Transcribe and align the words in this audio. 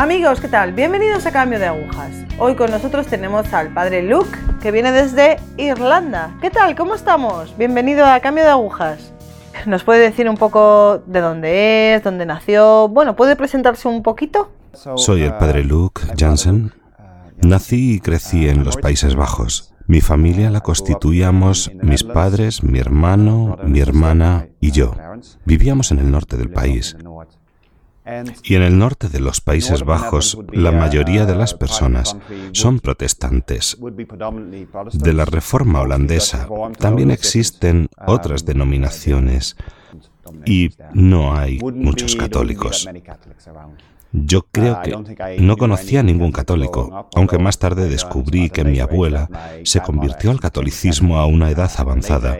Amigos, 0.00 0.40
¿qué 0.40 0.48
tal? 0.48 0.72
Bienvenidos 0.72 1.26
a 1.26 1.30
Cambio 1.30 1.58
de 1.58 1.66
Agujas. 1.66 2.24
Hoy 2.38 2.54
con 2.54 2.70
nosotros 2.70 3.06
tenemos 3.06 3.52
al 3.52 3.74
padre 3.74 4.02
Luke, 4.02 4.30
que 4.62 4.70
viene 4.70 4.92
desde 4.92 5.36
Irlanda. 5.58 6.34
¿Qué 6.40 6.48
tal? 6.48 6.74
¿Cómo 6.74 6.94
estamos? 6.94 7.54
Bienvenido 7.58 8.06
a 8.06 8.18
Cambio 8.20 8.44
de 8.44 8.48
Agujas. 8.48 9.12
¿Nos 9.66 9.84
puede 9.84 10.00
decir 10.00 10.26
un 10.26 10.38
poco 10.38 11.02
de 11.04 11.20
dónde 11.20 11.94
es, 11.94 12.02
dónde 12.02 12.24
nació? 12.24 12.88
Bueno, 12.88 13.14
¿puede 13.14 13.36
presentarse 13.36 13.88
un 13.88 14.02
poquito? 14.02 14.50
Soy 14.96 15.20
el 15.24 15.34
padre 15.34 15.64
Luke 15.64 16.00
Jansen. 16.18 16.72
Nací 17.42 17.96
y 17.96 18.00
crecí 18.00 18.48
en 18.48 18.64
los 18.64 18.78
Países 18.78 19.14
Bajos. 19.14 19.74
Mi 19.86 20.00
familia 20.00 20.48
la 20.48 20.62
constituíamos 20.62 21.72
mis 21.82 22.04
padres, 22.04 22.62
mi 22.62 22.78
hermano, 22.78 23.58
mi 23.64 23.80
hermana 23.80 24.48
y 24.60 24.70
yo. 24.70 24.94
Vivíamos 25.44 25.90
en 25.90 25.98
el 25.98 26.10
norte 26.10 26.38
del 26.38 26.48
país. 26.48 26.96
Y 28.42 28.54
en 28.54 28.62
el 28.62 28.78
norte 28.78 29.08
de 29.08 29.20
los 29.20 29.40
Países 29.40 29.82
Bajos, 29.82 30.38
la 30.52 30.72
mayoría 30.72 31.26
de 31.26 31.36
las 31.36 31.54
personas 31.54 32.16
son 32.52 32.80
protestantes. 32.80 33.78
De 34.92 35.12
la 35.12 35.24
Reforma 35.24 35.80
holandesa 35.80 36.48
también 36.78 37.10
existen 37.10 37.88
otras 38.06 38.44
denominaciones 38.44 39.56
y 40.46 40.70
no 40.94 41.34
hay 41.36 41.58
muchos 41.58 42.16
católicos. 42.16 42.88
Yo 44.12 44.42
creo 44.50 44.80
que 44.82 45.38
no 45.38 45.56
conocía 45.56 46.00
a 46.00 46.02
ningún 46.02 46.32
católico, 46.32 47.08
aunque 47.14 47.38
más 47.38 47.58
tarde 47.58 47.88
descubrí 47.88 48.50
que 48.50 48.64
mi 48.64 48.80
abuela 48.80 49.28
se 49.64 49.80
convirtió 49.80 50.32
al 50.32 50.40
catolicismo 50.40 51.18
a 51.18 51.26
una 51.26 51.50
edad 51.50 51.70
avanzada, 51.76 52.36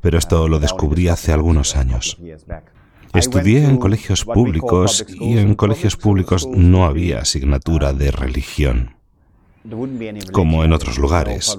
pero 0.00 0.18
esto 0.18 0.48
lo 0.48 0.58
descubrí 0.58 1.08
hace 1.08 1.32
algunos 1.32 1.76
años. 1.76 2.18
Estudié 3.14 3.64
en 3.64 3.76
colegios 3.76 4.24
públicos 4.24 5.04
y 5.08 5.38
en 5.38 5.54
colegios 5.54 5.96
públicos 5.96 6.46
no 6.46 6.86
había 6.86 7.20
asignatura 7.20 7.92
de 7.92 8.10
religión, 8.10 8.96
como 10.32 10.64
en 10.64 10.72
otros 10.72 10.98
lugares. 10.98 11.58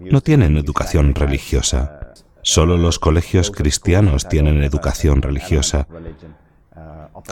No 0.00 0.20
tienen 0.20 0.56
educación 0.56 1.14
religiosa. 1.14 2.12
Solo 2.42 2.76
los 2.76 2.98
colegios 2.98 3.50
cristianos 3.50 4.28
tienen 4.28 4.62
educación 4.62 5.20
religiosa, 5.20 5.86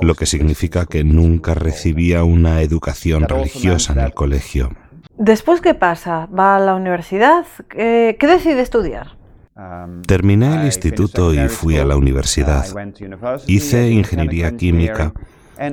lo 0.03 0.15
que 0.15 0.27
significa 0.27 0.87
que 0.87 1.05
nunca 1.05 1.55
recibía 1.55 2.25
una 2.25 2.61
educación 2.61 3.23
religiosa 3.29 3.93
en 3.93 4.01
el 4.01 4.13
colegio. 4.13 4.71
Después, 5.19 5.63
¿qué 5.63 5.75
pasa? 5.75 6.27
¿Va 6.27 6.57
a 6.57 6.61
la 6.61 6.75
universidad? 6.75 7.47
¿Qué, 7.71 8.17
decide 8.21 8.61
estudiar? 8.61 9.16
Terminé 10.07 10.55
el 10.61 10.67
instituto 10.67 11.33
y 11.33 11.49
fui 11.49 11.79
a 11.79 11.85
la 11.85 11.97
universidad. 11.97 12.67
Hice 13.47 13.91
ingeniería 13.91 14.57
química 14.57 15.15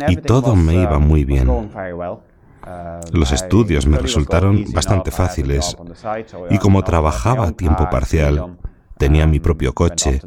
y 0.07 0.15
todo 0.17 0.55
me 0.55 0.75
iba 0.75 0.99
muy 0.99 1.25
bien. 1.25 1.69
Los 3.11 3.33
estudios 3.33 3.85
me 3.85 3.97
resultaron 3.97 4.63
bastante 4.71 5.11
fáciles 5.11 5.75
y 6.49 6.57
como 6.59 6.83
trabajaba 6.83 7.47
a 7.47 7.51
tiempo 7.51 7.89
parcial, 7.89 8.57
tenía 8.97 9.27
mi 9.27 9.41
propio 9.41 9.73
coche 9.73 10.21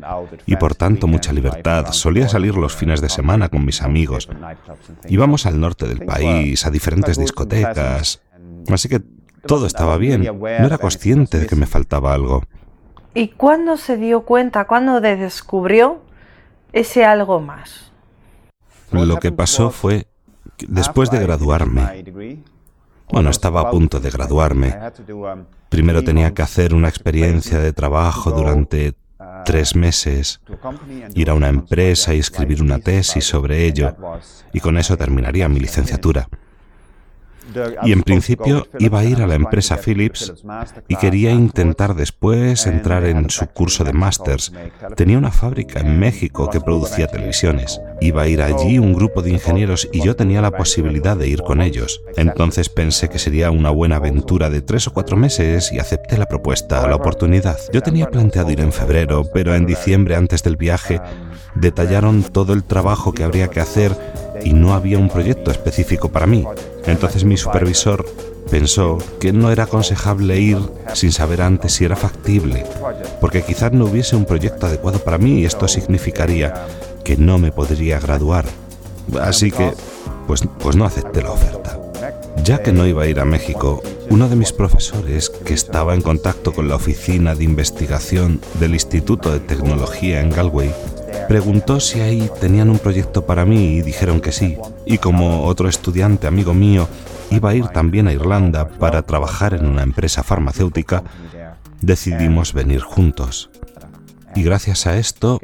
y 0.45 0.57
por 0.57 0.75
tanto 0.75 1.07
mucha 1.07 1.33
libertad. 1.33 1.93
Solía 1.93 2.29
salir 2.29 2.57
los 2.57 2.77
fines 2.77 3.01
de 3.01 3.09
semana 3.09 3.49
con 3.49 3.65
mis 3.65 3.81
amigos. 3.81 4.29
Íbamos 5.09 5.47
al 5.47 5.59
norte 5.59 5.89
del 5.89 6.05
país, 6.05 6.67
a 6.67 6.71
diferentes 6.71 7.19
discotecas. 7.19 8.21
Así 8.69 8.91
que 8.91 9.01
todo 9.47 9.67
estaba 9.67 9.97
bien. 9.97 10.25
No 10.25 10.67
era 10.67 10.77
consciente 10.77 11.39
de 11.39 11.47
que 11.47 11.57
me 11.57 11.67
faltaba 11.67 12.13
algo. 12.13 12.43
¿Y 13.17 13.29
cuándo 13.29 13.79
se 13.79 13.97
dio 13.97 14.27
cuenta, 14.27 14.67
cuándo 14.67 15.01
descubrió 15.01 16.03
ese 16.75 17.07
algo 17.07 17.41
más? 17.41 17.91
Lo 18.91 19.17
que 19.17 19.33
pasó 19.33 19.71
fue 19.71 20.07
después 20.69 21.11
de 21.11 21.21
graduarme, 21.21 22.05
bueno, 23.11 23.31
estaba 23.31 23.63
a 23.63 23.71
punto 23.71 24.01
de 24.01 24.11
graduarme, 24.11 24.77
primero 25.71 26.05
tenía 26.05 26.35
que 26.35 26.43
hacer 26.43 26.75
una 26.75 26.91
experiencia 26.91 27.59
de 27.59 27.73
trabajo 27.73 28.33
durante 28.33 28.93
tres 29.47 29.75
meses, 29.75 30.43
ir 31.15 31.31
a 31.31 31.35
una 31.35 31.49
empresa 31.49 32.13
y 32.13 32.19
escribir 32.19 32.61
una 32.61 32.81
tesis 32.81 33.25
sobre 33.25 33.65
ello, 33.65 33.97
y 34.53 34.61
con 34.61 34.77
eso 34.77 34.95
terminaría 34.99 35.49
mi 35.49 35.59
licenciatura. 35.59 36.29
Y 37.83 37.93
en 37.93 38.03
principio 38.03 38.67
iba 38.79 39.01
a 39.01 39.05
ir 39.05 39.23
a 39.23 39.27
la 39.27 39.35
empresa 39.35 39.77
Philips 39.77 40.33
y 40.89 40.97
quería 40.97 41.31
intentar 41.31 41.95
después 41.95 42.67
entrar 42.67 43.05
en 43.05 43.31
su 43.31 43.47
curso 43.47 43.85
de 43.85 43.93
másters. 43.93 44.53
Tenía 44.97 45.19
una 45.19 45.31
fábrica 45.31 45.81
en 45.81 45.99
México 45.99 46.51
que 46.51 46.61
producía 46.61 47.07
televisiones. 47.07 47.81
Iba 48.01 48.23
a 48.23 48.29
ir 48.29 48.43
allí 48.43 48.79
un 48.79 48.95
grupo 48.95 49.23
de 49.23 49.31
ingenieros 49.31 49.89
y 49.93 50.03
yo 50.03 50.17
tenía 50.17 50.41
la 50.41 50.51
posibilidad 50.51 51.17
de 51.17 51.29
ir 51.29 51.43
con 51.43 51.61
ellos. 51.61 52.03
Entonces 52.17 52.69
pensé 52.69 53.09
que 53.09 53.19
sería 53.19 53.51
una 53.51 53.71
buena 53.71 53.97
aventura 53.97 54.51
de 54.51 54.63
tres 54.63 54.87
o 54.87 54.93
cuatro 54.93 55.17
meses 55.17 55.73
y 55.73 55.79
acepté 55.79 56.19
la 56.19 56.27
propuesta, 56.27 56.87
la 56.87 56.97
oportunidad. 56.97 57.57
Yo 57.73 57.83
tenía 57.83 58.11
planteado 58.11 58.51
ir 58.51 58.61
en 58.61 58.73
febrero, 58.73 59.25
pero 59.33 59.55
en 59.55 59.67
diciembre 59.67 60.17
antes 60.17 60.43
del 60.43 60.57
viaje 60.57 61.01
detallaron 61.55 62.23
todo 62.23 62.53
el 62.53 62.65
trabajo 62.65 63.13
que 63.13 63.25
habría 63.25 63.49
que 63.49 63.61
hacer 63.61 63.97
y 64.45 64.53
no 64.53 64.75
había 64.75 64.99
un 64.99 65.09
proyecto 65.09 65.51
específico 65.51 66.11
para 66.11 66.27
mí. 66.27 66.45
Entonces 66.87 67.25
mi 67.25 67.37
supervisor 67.37 68.05
pensó 68.51 68.99
que 69.21 69.33
no 69.33 69.51
era 69.51 69.65
aconsejable 69.65 70.39
ir 70.39 70.59
sin 70.95 71.13
saber 71.13 71.43
antes 71.43 71.73
si 71.73 71.85
era 71.85 71.97
factible, 71.97 72.65
porque 73.21 73.43
quizás 73.43 73.73
no 73.73 73.87
hubiese 73.87 74.17
un 74.17 74.25
proyecto 74.25 74.67
adecuado 74.67 75.01
para 75.01 75.19
mí 75.19 75.41
y 75.41 75.45
esto 75.45 75.67
significaría 75.69 76.55
que 77.05 77.17
no 77.17 77.39
me 77.39 77.53
podría 77.53 78.01
graduar. 78.01 78.47
Así 79.21 79.51
que, 79.51 79.73
pues, 80.27 80.43
pues 80.59 80.77
no 80.77 80.85
acepté 80.85 81.23
la 81.23 81.31
oferta. 81.31 81.81
Ya 82.43 82.63
que 82.63 82.73
no 82.73 82.87
iba 82.87 83.03
a 83.03 83.07
ir 83.07 83.19
a 83.21 83.25
México, 83.25 83.83
uno 84.11 84.29
de 84.29 84.37
mis 84.37 84.53
profesores, 84.53 85.31
que 85.31 85.55
estaba 85.55 85.95
en 85.95 86.03
contacto 86.03 86.53
con 86.53 86.69
la 86.69 86.77
oficina 86.77 87.35
de 87.35 87.45
investigación 87.45 88.41
del 88.61 88.75
Instituto 88.75 89.33
de 89.33 89.41
Tecnología 89.41 90.21
en 90.21 90.31
Galway, 90.31 90.73
Preguntó 91.29 91.81
si 91.81 92.01
ahí 92.01 92.31
tenían 92.41 92.71
un 92.71 92.79
proyecto 92.79 93.27
para 93.27 93.45
mí 93.45 93.77
y 93.77 93.83
dijeron 93.83 94.21
que 94.21 94.33
sí. 94.33 94.57
Y 94.85 94.99
como 94.99 95.45
otro 95.45 95.69
estudiante 95.69 96.27
amigo 96.27 96.55
mío 96.55 96.89
iba 97.31 97.51
a 97.51 97.55
ir 97.55 97.67
también 97.69 98.09
a 98.09 98.13
Irlanda 98.13 98.69
para 98.69 99.03
trabajar 99.03 99.55
en 99.55 99.67
una 99.67 99.83
empresa 99.83 100.23
farmacéutica, 100.23 101.03
decidimos 101.81 102.53
venir 102.53 102.81
juntos. 102.81 103.51
Y 104.35 104.43
gracias 104.43 104.87
a 104.87 104.97
esto 104.97 105.41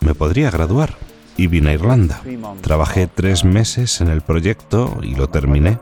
me 0.00 0.14
podría 0.14 0.50
graduar. 0.50 0.96
Y 1.36 1.46
vine 1.46 1.70
a 1.70 1.74
Irlanda. 1.74 2.20
Trabajé 2.60 3.06
tres 3.06 3.44
meses 3.44 4.00
en 4.00 4.08
el 4.08 4.20
proyecto 4.20 4.98
y 5.02 5.14
lo 5.14 5.28
terminé. 5.28 5.78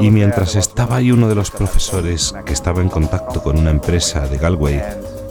Y 0.00 0.10
mientras 0.10 0.54
estaba 0.54 0.96
ahí 0.96 1.10
uno 1.10 1.28
de 1.28 1.34
los 1.34 1.50
profesores 1.50 2.34
que 2.44 2.52
estaba 2.52 2.80
en 2.80 2.88
contacto 2.88 3.42
con 3.42 3.58
una 3.58 3.70
empresa 3.70 4.26
de 4.28 4.38
Galway, 4.38 4.80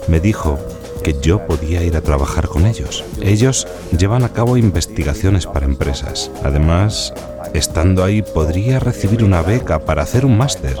me 0.08 0.20
dijo 0.20 0.58
que 1.00 1.16
yo 1.20 1.46
podía 1.46 1.82
ir 1.82 1.96
a 1.96 2.00
trabajar 2.00 2.48
con 2.48 2.66
ellos. 2.66 3.04
Ellos 3.22 3.66
llevan 3.96 4.24
a 4.24 4.32
cabo 4.32 4.56
investigaciones 4.56 5.46
para 5.46 5.66
empresas. 5.66 6.30
Además, 6.44 7.12
estando 7.54 8.04
ahí 8.04 8.22
podría 8.22 8.78
recibir 8.78 9.24
una 9.24 9.42
beca 9.42 9.80
para 9.80 10.02
hacer 10.02 10.24
un 10.24 10.38
máster. 10.38 10.76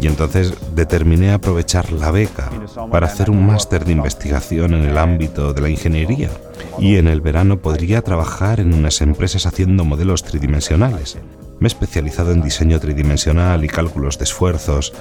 Y 0.00 0.06
entonces 0.06 0.54
determiné 0.74 1.32
aprovechar 1.32 1.92
la 1.92 2.10
beca 2.10 2.50
para 2.90 3.06
hacer 3.06 3.30
un 3.30 3.46
máster 3.46 3.84
de 3.84 3.92
investigación 3.92 4.72
en 4.74 4.84
el 4.84 4.96
ámbito 4.96 5.52
de 5.52 5.60
la 5.60 5.68
ingeniería. 5.68 6.30
Y 6.78 6.96
en 6.96 7.06
el 7.06 7.20
verano 7.20 7.58
podría 7.58 8.00
trabajar 8.02 8.60
en 8.60 8.72
unas 8.72 9.00
empresas 9.02 9.46
haciendo 9.46 9.84
modelos 9.84 10.22
tridimensionales. 10.22 11.18
Me 11.58 11.66
he 11.66 11.68
especializado 11.68 12.32
en 12.32 12.40
diseño 12.40 12.80
tridimensional 12.80 13.62
y 13.64 13.68
cálculos 13.68 14.18
de 14.18 14.24
esfuerzos, 14.24 14.94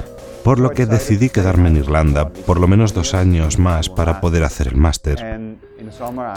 por 0.43 0.59
lo 0.59 0.71
que 0.71 0.85
decidí 0.85 1.29
quedarme 1.29 1.69
en 1.69 1.77
Irlanda 1.77 2.29
por 2.29 2.59
lo 2.59 2.67
menos 2.67 2.93
dos 2.93 3.13
años 3.13 3.59
más 3.59 3.89
para 3.89 4.21
poder 4.21 4.43
hacer 4.43 4.67
el 4.67 4.77
máster. 4.77 5.19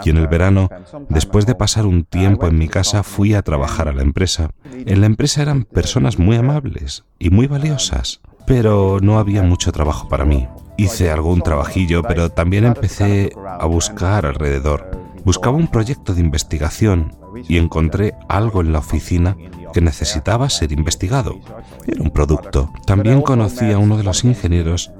Y 0.03 0.09
en 0.09 0.17
el 0.17 0.27
verano, 0.27 0.69
después 1.09 1.45
de 1.45 1.55
pasar 1.55 1.85
un 1.85 2.03
tiempo 2.05 2.47
en 2.47 2.57
mi 2.57 2.67
casa, 2.67 3.03
fui 3.03 3.33
a 3.33 3.41
trabajar 3.41 3.87
a 3.87 3.93
la 3.93 4.01
empresa. 4.01 4.49
En 4.73 5.01
la 5.01 5.05
empresa 5.05 5.41
eran 5.41 5.63
personas 5.63 6.17
muy 6.17 6.35
amables 6.37 7.03
y 7.19 7.29
muy 7.29 7.47
valiosas, 7.47 8.21
pero 8.45 8.99
no 9.01 9.19
había 9.19 9.43
mucho 9.43 9.71
trabajo 9.71 10.07
para 10.07 10.25
mí. 10.25 10.47
Hice 10.77 11.11
algún 11.11 11.41
trabajillo, 11.41 12.01
pero 12.03 12.29
también 12.29 12.65
empecé 12.65 13.31
a 13.45 13.65
buscar 13.65 14.25
alrededor. 14.25 15.02
Buscaba 15.25 15.57
un 15.57 15.67
proyecto 15.67 16.13
de 16.13 16.21
investigación 16.21 17.15
y 17.47 17.57
encontré 17.57 18.13
algo 18.27 18.61
en 18.61 18.73
la 18.73 18.79
oficina 18.79 19.35
que 19.73 19.81
necesitaba 19.81 20.49
ser 20.49 20.71
investigado. 20.71 21.39
Era 21.87 22.01
un 22.01 22.11
producto. 22.11 22.71
También 22.85 23.21
conocí 23.21 23.71
a 23.71 23.79
uno 23.79 23.97
de 23.97 24.03
los 24.03 24.23
ingenieros 24.23 24.91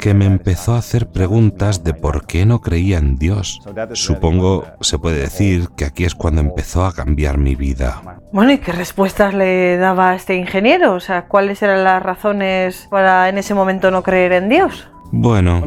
que 0.00 0.14
me 0.14 0.24
empezó 0.24 0.74
a 0.74 0.78
hacer 0.78 1.08
preguntas 1.08 1.84
de 1.84 1.92
por 1.92 2.26
qué 2.26 2.46
no 2.46 2.60
creía 2.62 2.98
en 2.98 3.16
Dios. 3.16 3.60
Supongo 3.92 4.64
se 4.80 4.98
puede 4.98 5.18
decir 5.18 5.68
que 5.76 5.84
aquí 5.84 6.04
es 6.04 6.14
cuando 6.14 6.40
empezó 6.40 6.86
a 6.86 6.92
cambiar 6.92 7.36
mi 7.36 7.54
vida. 7.54 8.20
Bueno, 8.32 8.52
¿y 8.52 8.58
qué 8.58 8.72
respuestas 8.72 9.34
le 9.34 9.76
daba 9.76 10.10
a 10.10 10.14
este 10.14 10.36
ingeniero? 10.36 10.94
O 10.94 11.00
sea, 11.00 11.26
¿cuáles 11.26 11.62
eran 11.62 11.84
las 11.84 12.02
razones 12.02 12.88
para 12.90 13.28
en 13.28 13.38
ese 13.38 13.52
momento 13.52 13.90
no 13.90 14.02
creer 14.02 14.32
en 14.32 14.48
Dios? 14.48 14.88
Bueno, 15.12 15.62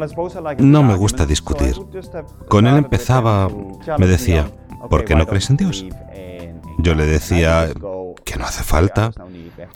no 0.60 0.84
me 0.84 0.96
gusta 0.96 1.26
discutir. 1.26 1.76
Con 2.48 2.68
él 2.68 2.78
empezaba, 2.78 3.50
me 3.98 4.08
decía, 4.08 4.52
¿por 4.90 5.06
qué 5.06 5.16
no 5.16 5.28
crees 5.28 5.50
en 5.50 5.58
Dios? 5.58 5.86
Yo 6.80 6.96
le 6.96 7.06
decía 7.06 7.70
que 8.26 8.38
no 8.38 8.46
hace 8.46 8.64
falta. 8.64 9.12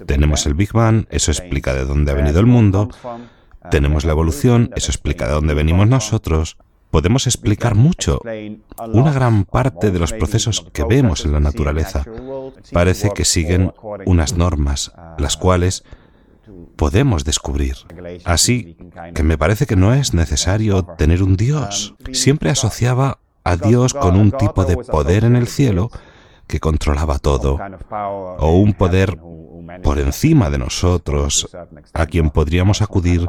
Tenemos 0.05 0.45
el 0.45 0.53
Big 0.53 0.71
Bang, 0.73 1.05
eso 1.09 1.31
explica 1.31 1.73
de 1.73 1.85
dónde 1.85 2.11
ha 2.11 2.15
venido 2.15 2.39
el 2.39 2.45
mundo. 2.45 2.89
Tenemos 3.69 4.05
la 4.05 4.11
evolución, 4.11 4.71
eso 4.75 4.91
explica 4.91 5.27
de 5.27 5.33
dónde 5.33 5.53
venimos 5.53 5.87
nosotros. 5.87 6.57
Podemos 6.89 7.27
explicar 7.27 7.75
mucho. 7.75 8.21
Una 8.93 9.11
gran 9.11 9.43
parte 9.43 9.91
de 9.91 9.99
los 9.99 10.13
procesos 10.13 10.65
que 10.71 10.85
vemos 10.85 11.25
en 11.25 11.33
la 11.33 11.39
naturaleza 11.39 12.05
parece 12.71 13.11
que 13.11 13.25
siguen 13.25 13.73
unas 14.05 14.37
normas, 14.37 14.93
las 15.17 15.35
cuales 15.35 15.83
podemos 16.75 17.23
descubrir. 17.23 17.75
Así 18.25 18.77
que 19.13 19.23
me 19.23 19.37
parece 19.37 19.65
que 19.65 19.75
no 19.75 19.93
es 19.93 20.13
necesario 20.13 20.83
tener 20.83 21.23
un 21.23 21.35
Dios. 21.35 21.95
Siempre 22.13 22.49
asociaba 22.49 23.19
a 23.43 23.55
Dios 23.55 23.93
con 23.93 24.17
un 24.17 24.31
tipo 24.31 24.65
de 24.65 24.77
poder 24.77 25.23
en 25.23 25.35
el 25.35 25.47
cielo 25.47 25.89
que 26.47 26.59
controlaba 26.59 27.19
todo, 27.19 27.59
o 28.39 28.51
un 28.51 28.73
poder 28.73 29.17
por 29.83 29.99
encima 29.99 30.49
de 30.49 30.57
nosotros 30.57 31.49
a 31.93 32.05
quien 32.05 32.29
podríamos 32.29 32.81
acudir 32.81 33.27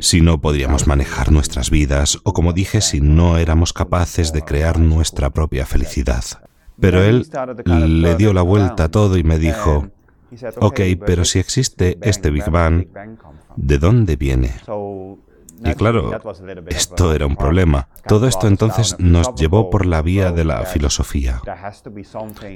si 0.00 0.20
no 0.20 0.40
podríamos 0.40 0.86
manejar 0.86 1.32
nuestras 1.32 1.70
vidas 1.70 2.18
o, 2.24 2.32
como 2.32 2.52
dije, 2.52 2.80
si 2.80 3.00
no 3.00 3.38
éramos 3.38 3.72
capaces 3.72 4.32
de 4.32 4.42
crear 4.42 4.78
nuestra 4.78 5.30
propia 5.30 5.66
felicidad. 5.66 6.24
Pero 6.80 7.02
él 7.02 7.28
le 7.64 8.14
dio 8.14 8.32
la 8.32 8.42
vuelta 8.42 8.84
a 8.84 8.88
todo 8.88 9.16
y 9.16 9.24
me 9.24 9.38
dijo, 9.38 9.88
ok, 10.60 10.80
pero 11.04 11.24
si 11.24 11.38
existe 11.38 11.98
este 12.02 12.30
Big 12.30 12.50
Bang, 12.50 12.86
¿de 13.56 13.78
dónde 13.78 14.16
viene? 14.16 14.52
Y 15.64 15.74
claro, 15.74 16.12
esto 16.68 17.12
era 17.12 17.26
un 17.26 17.36
problema. 17.36 17.88
Todo 18.06 18.28
esto 18.28 18.46
entonces 18.46 18.96
nos 18.98 19.34
llevó 19.34 19.70
por 19.70 19.86
la 19.86 20.02
vía 20.02 20.30
de 20.30 20.44
la 20.44 20.64
filosofía. 20.64 21.40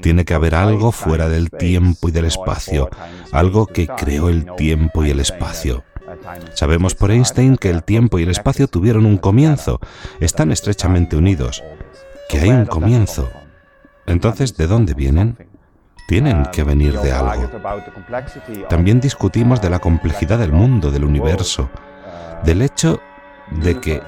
Tiene 0.01 0.25
que 0.25 0.35
haber 0.35 0.55
algo 0.55 0.93
fuera 0.93 1.29
del 1.29 1.51
tiempo 1.51 2.09
y 2.09 2.13
del 2.13 2.27
espacio, 2.27 2.91
algo 3.33 3.67
que 3.67 3.87
creó 3.89 4.29
el 4.29 4.55
tiempo 4.55 5.05
y 5.05 5.11
el 5.11 5.21
espacio. 5.21 5.85
Sabemos 6.55 6.95
por 6.95 7.11
Einstein 7.11 7.57
que 7.57 7.71
el 7.71 7.83
tiempo 7.83 8.19
y 8.19 8.25
el 8.25 8.31
espacio 8.31 8.69
tuvieron 8.69 9.07
un 9.07 9.19
comienzo, 9.19 9.81
están 10.21 10.53
estrechamente 10.53 11.17
unidos, 11.17 11.63
que 12.29 12.41
hay 12.41 12.51
un 12.51 12.67
comienzo. 12.67 13.29
Entonces, 14.07 14.57
¿de 14.57 14.67
dónde 14.67 14.95
vienen? 14.95 15.37
Tienen 16.07 16.45
que 16.53 16.65
venir 16.65 16.99
de 16.99 17.13
algo. 17.13 17.49
También 18.69 19.01
discutimos 19.01 19.61
de 19.63 19.71
la 19.71 19.79
complejidad 19.79 20.39
del 20.39 20.53
mundo, 20.53 20.91
del 20.91 21.05
universo, 21.05 21.71
del 22.45 22.63
hecho 22.63 23.01
de 23.51 23.81
que 23.81 24.03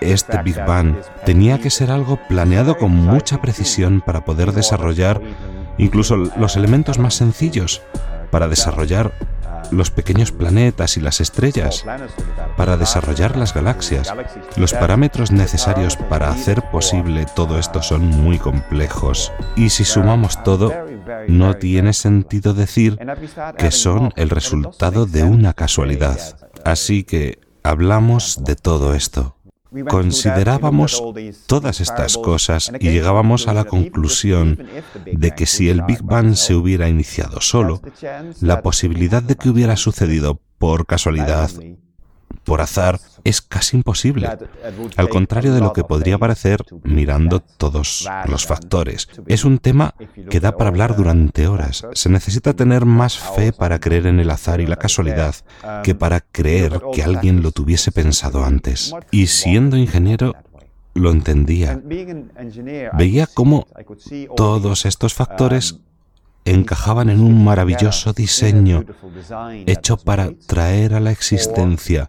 este 0.00 0.42
Big 0.42 0.62
Bang 0.64 0.96
tenía 1.24 1.58
que 1.58 1.70
ser 1.70 1.90
algo 1.90 2.18
planeado 2.28 2.76
con 2.76 2.90
mucha 2.90 3.40
precisión 3.40 4.00
para 4.00 4.24
poder 4.24 4.52
desarrollar 4.52 5.20
incluso 5.78 6.16
los 6.16 6.56
elementos 6.56 6.98
más 6.98 7.14
sencillos, 7.14 7.82
para 8.30 8.48
desarrollar 8.48 9.12
los 9.70 9.90
pequeños 9.90 10.32
planetas 10.32 10.96
y 10.96 11.00
las 11.00 11.20
estrellas, 11.20 11.84
para 12.56 12.76
desarrollar 12.76 13.36
las 13.36 13.54
galaxias. 13.54 14.12
Los 14.56 14.72
parámetros 14.72 15.32
necesarios 15.32 15.96
para 15.96 16.30
hacer 16.30 16.62
posible 16.70 17.26
todo 17.34 17.58
esto 17.58 17.82
son 17.82 18.06
muy 18.06 18.38
complejos. 18.38 19.32
Y 19.56 19.70
si 19.70 19.84
sumamos 19.84 20.42
todo, 20.44 20.72
no 21.28 21.56
tiene 21.56 21.92
sentido 21.92 22.54
decir 22.54 22.98
que 23.58 23.70
son 23.70 24.12
el 24.16 24.30
resultado 24.30 25.06
de 25.06 25.24
una 25.24 25.52
casualidad. 25.52 26.18
Así 26.64 27.04
que 27.04 27.38
hablamos 27.62 28.42
de 28.44 28.56
todo 28.56 28.94
esto. 28.94 29.36
Considerábamos 29.88 31.02
todas 31.46 31.80
estas 31.80 32.16
cosas 32.16 32.72
y 32.80 32.90
llegábamos 32.90 33.48
a 33.48 33.54
la 33.54 33.64
conclusión 33.64 34.66
de 35.04 35.30
que 35.32 35.46
si 35.46 35.68
el 35.68 35.82
Big 35.82 36.02
Bang 36.02 36.34
se 36.34 36.54
hubiera 36.54 36.88
iniciado 36.88 37.40
solo, 37.40 37.82
la 38.40 38.62
posibilidad 38.62 39.22
de 39.22 39.36
que 39.36 39.50
hubiera 39.50 39.76
sucedido 39.76 40.40
por 40.58 40.86
casualidad 40.86 41.50
por 42.46 42.62
azar 42.62 42.98
es 43.24 43.42
casi 43.42 43.76
imposible, 43.76 44.30
al 44.96 45.08
contrario 45.08 45.52
de 45.52 45.60
lo 45.60 45.72
que 45.72 45.82
podría 45.82 46.16
parecer 46.16 46.60
mirando 46.84 47.40
todos 47.40 48.08
los 48.28 48.46
factores. 48.46 49.08
Es 49.26 49.44
un 49.44 49.58
tema 49.58 49.94
que 50.30 50.40
da 50.40 50.56
para 50.56 50.70
hablar 50.70 50.96
durante 50.96 51.48
horas. 51.48 51.84
Se 51.92 52.08
necesita 52.08 52.54
tener 52.54 52.86
más 52.86 53.18
fe 53.18 53.52
para 53.52 53.80
creer 53.80 54.06
en 54.06 54.20
el 54.20 54.30
azar 54.30 54.60
y 54.60 54.66
la 54.66 54.76
casualidad 54.76 55.34
que 55.82 55.96
para 55.96 56.20
creer 56.20 56.80
que 56.94 57.02
alguien 57.02 57.42
lo 57.42 57.50
tuviese 57.50 57.90
pensado 57.90 58.44
antes. 58.44 58.94
Y 59.10 59.26
siendo 59.26 59.76
ingeniero, 59.76 60.34
lo 60.94 61.10
entendía. 61.10 61.82
Veía 62.96 63.26
cómo 63.26 63.66
todos 64.36 64.86
estos 64.86 65.14
factores 65.14 65.80
encajaban 66.46 67.10
en 67.10 67.20
un 67.20 67.44
maravilloso 67.44 68.12
diseño 68.12 68.84
hecho 69.66 69.96
para 69.96 70.30
traer 70.46 70.94
a 70.94 71.00
la 71.00 71.10
existencia 71.10 72.08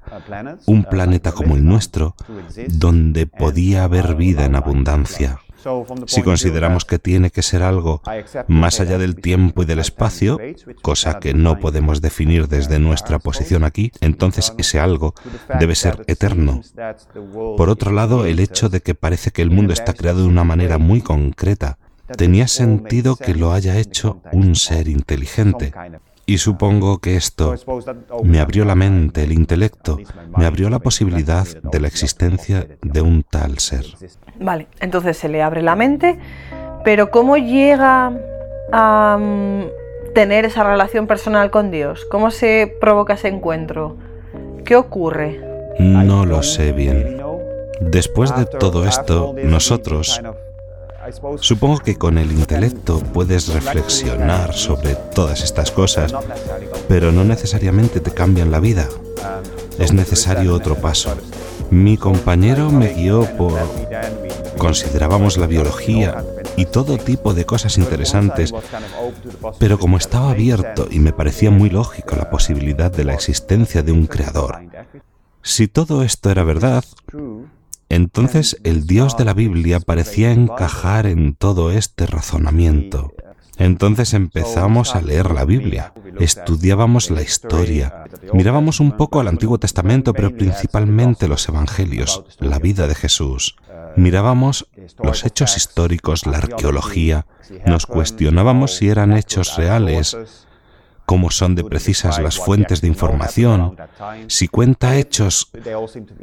un 0.65 0.83
planeta 0.83 1.31
como 1.31 1.55
el 1.55 1.65
nuestro, 1.65 2.15
donde 2.69 3.27
podía 3.27 3.83
haber 3.83 4.15
vida 4.15 4.45
en 4.45 4.55
abundancia. 4.55 5.39
Si 6.05 6.21
consideramos 6.21 6.85
que 6.85 6.99
tiene 6.99 7.29
que 7.31 7.41
ser 7.41 7.63
algo 7.63 8.01
más 8.47 8.79
allá 8.79 8.97
del 8.97 9.15
tiempo 9.15 9.63
y 9.63 9.65
del 9.65 9.79
espacio, 9.79 10.39
cosa 10.81 11.19
que 11.19 11.33
no 11.33 11.59
podemos 11.59 12.01
definir 12.01 12.47
desde 12.47 12.79
nuestra 12.79 13.19
posición 13.19 13.63
aquí, 13.63 13.91
entonces 13.99 14.53
ese 14.57 14.79
algo 14.79 15.13
debe 15.59 15.75
ser 15.75 16.03
eterno. 16.07 16.61
Por 17.57 17.69
otro 17.69 17.91
lado, 17.91 18.25
el 18.25 18.39
hecho 18.39 18.69
de 18.69 18.81
que 18.81 18.95
parece 18.95 19.31
que 19.31 19.41
el 19.41 19.51
mundo 19.51 19.73
está 19.73 19.93
creado 19.93 20.21
de 20.21 20.27
una 20.27 20.43
manera 20.43 20.77
muy 20.77 21.01
concreta, 21.01 21.79
tenía 22.15 22.47
sentido 22.47 23.15
que 23.15 23.35
lo 23.35 23.51
haya 23.51 23.77
hecho 23.77 24.21
un 24.31 24.55
ser 24.55 24.87
inteligente. 24.87 25.73
Y 26.25 26.39
supongo 26.39 26.99
que 26.99 27.15
esto 27.15 27.55
me 28.23 28.41
abrió 28.41 28.65
la 28.65 28.75
mente, 28.75 29.23
el 29.23 29.31
intelecto, 29.31 29.97
me 30.35 30.45
abrió 30.45 30.69
la 30.69 30.79
posibilidad 30.79 31.45
de 31.45 31.79
la 31.79 31.87
existencia 31.87 32.67
de 32.81 33.01
un 33.01 33.23
tal 33.23 33.59
ser. 33.59 33.85
Vale, 34.37 34.67
entonces 34.81 35.17
se 35.17 35.29
le 35.29 35.41
abre 35.41 35.61
la 35.61 35.77
mente, 35.77 36.19
pero 36.83 37.11
¿cómo 37.11 37.37
llega 37.37 38.11
a 38.73 39.17
mm, 39.17 40.13
tener 40.13 40.43
esa 40.43 40.65
relación 40.65 41.07
personal 41.07 41.49
con 41.49 41.71
Dios? 41.71 42.05
¿Cómo 42.11 42.29
se 42.29 42.75
provoca 42.81 43.13
ese 43.13 43.29
encuentro? 43.29 43.95
¿Qué 44.65 44.75
ocurre? 44.75 45.39
No 45.79 46.25
lo 46.25 46.43
sé 46.43 46.73
bien. 46.73 47.21
Después 47.79 48.35
de 48.35 48.45
todo 48.45 48.85
esto, 48.85 49.33
nosotros, 49.43 50.21
Supongo 51.39 51.79
que 51.79 51.95
con 51.95 52.17
el 52.17 52.31
intelecto 52.31 52.99
puedes 52.99 53.47
reflexionar 53.49 54.53
sobre 54.53 54.95
todas 54.95 55.43
estas 55.43 55.71
cosas, 55.71 56.13
pero 56.87 57.11
no 57.11 57.23
necesariamente 57.23 57.99
te 57.99 58.11
cambian 58.11 58.51
la 58.51 58.59
vida. 58.59 58.87
Es 59.79 59.93
necesario 59.93 60.53
otro 60.53 60.75
paso. 60.75 61.15
Mi 61.69 61.97
compañero 61.97 62.71
me 62.71 62.93
guió 62.93 63.25
por... 63.37 63.59
Considerábamos 64.57 65.37
la 65.37 65.45
biología 65.45 66.23
y 66.55 66.65
todo 66.65 66.97
tipo 66.97 67.33
de 67.35 67.45
cosas 67.45 67.77
interesantes, 67.77 68.53
pero 69.59 69.77
como 69.77 69.97
estaba 69.97 70.31
abierto 70.31 70.87
y 70.89 70.99
me 70.99 71.13
parecía 71.13 71.51
muy 71.51 71.69
lógico 71.69 72.15
la 72.15 72.29
posibilidad 72.31 72.91
de 72.91 73.03
la 73.03 73.13
existencia 73.13 73.83
de 73.83 73.91
un 73.91 74.07
creador, 74.07 74.59
si 75.43 75.67
todo 75.67 76.03
esto 76.03 76.31
era 76.31 76.43
verdad, 76.43 76.83
entonces 77.89 78.57
el 78.63 78.85
Dios 78.85 79.17
de 79.17 79.25
la 79.25 79.33
Biblia 79.33 79.79
parecía 79.79 80.31
encajar 80.31 81.05
en 81.05 81.35
todo 81.35 81.71
este 81.71 82.05
razonamiento. 82.05 83.13
Entonces 83.57 84.13
empezamos 84.13 84.95
a 84.95 85.01
leer 85.01 85.31
la 85.31 85.43
Biblia, 85.43 85.93
estudiábamos 86.19 87.09
la 87.09 87.23
historia, 87.23 88.05
mirábamos 88.31 88.79
un 88.79 88.91
poco 88.91 89.19
al 89.19 89.27
Antiguo 89.27 89.57
Testamento, 89.57 90.13
pero 90.13 90.35
principalmente 90.35 91.27
los 91.27 91.47
Evangelios, 91.49 92.23
la 92.39 92.59
vida 92.59 92.87
de 92.87 92.93
Jesús. 92.93 93.55
Mirábamos 93.95 94.67
los 95.01 95.25
hechos 95.25 95.57
históricos, 95.57 96.27
la 96.27 96.37
arqueología, 96.37 97.25
nos 97.65 97.87
cuestionábamos 97.87 98.75
si 98.75 98.89
eran 98.89 99.17
hechos 99.17 99.55
reales, 99.57 100.15
cómo 101.07 101.31
son 101.31 101.55
de 101.55 101.63
precisas 101.63 102.19
las 102.19 102.37
fuentes 102.37 102.81
de 102.81 102.89
información, 102.89 103.77
si 104.27 104.49
cuenta 104.49 104.97
hechos 104.97 105.49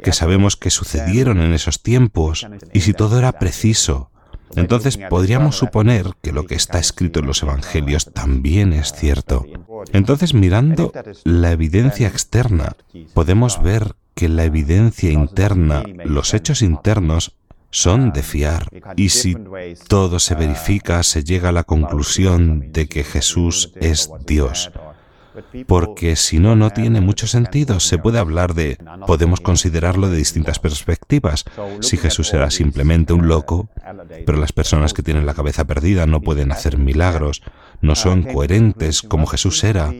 que 0.03 0.13
sabemos 0.13 0.55
que 0.55 0.69
sucedieron 0.69 1.41
en 1.41 1.53
esos 1.53 1.81
tiempos 1.81 2.47
y 2.71 2.81
si 2.81 2.93
todo 2.93 3.17
era 3.17 3.31
preciso. 3.39 4.11
Entonces 4.55 4.99
podríamos 5.09 5.57
suponer 5.57 6.11
que 6.21 6.31
lo 6.31 6.45
que 6.45 6.53
está 6.53 6.77
escrito 6.77 7.19
en 7.19 7.25
los 7.25 7.41
Evangelios 7.41 8.13
también 8.13 8.73
es 8.73 8.93
cierto. 8.93 9.43
Entonces 9.91 10.35
mirando 10.35 10.93
la 11.23 11.51
evidencia 11.51 12.07
externa, 12.07 12.75
podemos 13.15 13.63
ver 13.63 13.95
que 14.13 14.29
la 14.29 14.43
evidencia 14.43 15.11
interna, 15.11 15.81
los 16.03 16.35
hechos 16.35 16.61
internos, 16.61 17.35
son 17.75 18.13
de 18.13 18.23
fiar. 18.23 18.67
Y 18.95 19.09
si 19.09 19.35
todo 19.89 20.19
se 20.19 20.33
verifica, 20.33 21.03
se 21.03 21.25
llega 21.25 21.49
a 21.49 21.51
la 21.51 21.65
conclusión 21.65 22.71
de 22.71 22.87
que 22.87 23.03
Jesús 23.03 23.73
es 23.75 24.09
Dios. 24.25 24.71
porque 25.67 26.15
si 26.15 26.39
no, 26.39 26.55
no 26.55 26.69
tiene 26.69 27.01
mucho 27.01 27.27
sentido. 27.27 27.81
Se 27.81 27.97
puede 27.97 28.19
hablar 28.19 28.53
de, 28.53 28.77
podemos 29.05 29.41
considerarlo 29.41 30.09
de 30.09 30.15
distintas 30.15 30.59
perspectivas. 30.59 31.43
Si 31.81 31.97
Jesús 31.97 32.33
era 32.33 32.49
simplemente 32.49 33.11
un 33.11 33.27
loco, 33.27 33.67
pero 34.25 34.37
las 34.37 34.53
personas 34.53 34.93
que 34.93 35.03
tienen 35.03 35.25
la 35.25 35.33
cabeza 35.33 35.65
perdida 35.65 36.05
no 36.05 36.21
pueden 36.21 36.53
hacer 36.53 36.77
milagros, 36.77 37.41
no 37.81 37.95
son 37.95 38.23
coherentes 38.23 39.01
como 39.01 39.27
Jesús 39.27 39.61
era. 39.65 39.93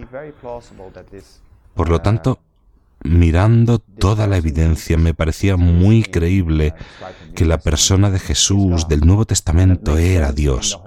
Por 1.73 1.89
lo 1.89 1.99
tanto, 1.99 2.39
mirando 3.05 3.79
toda 3.79 4.27
la 4.27 4.37
evidencia, 4.37 4.97
me 4.97 5.13
parecía 5.13 5.57
muy 5.57 6.03
creíble 6.03 6.73
que 7.35 7.45
la 7.45 7.59
persona 7.59 8.09
de 8.09 8.19
Jesús 8.19 8.87
del 8.87 9.01
Nuevo 9.01 9.25
Testamento 9.25 9.97
era 9.97 10.31
Dios 10.31 10.79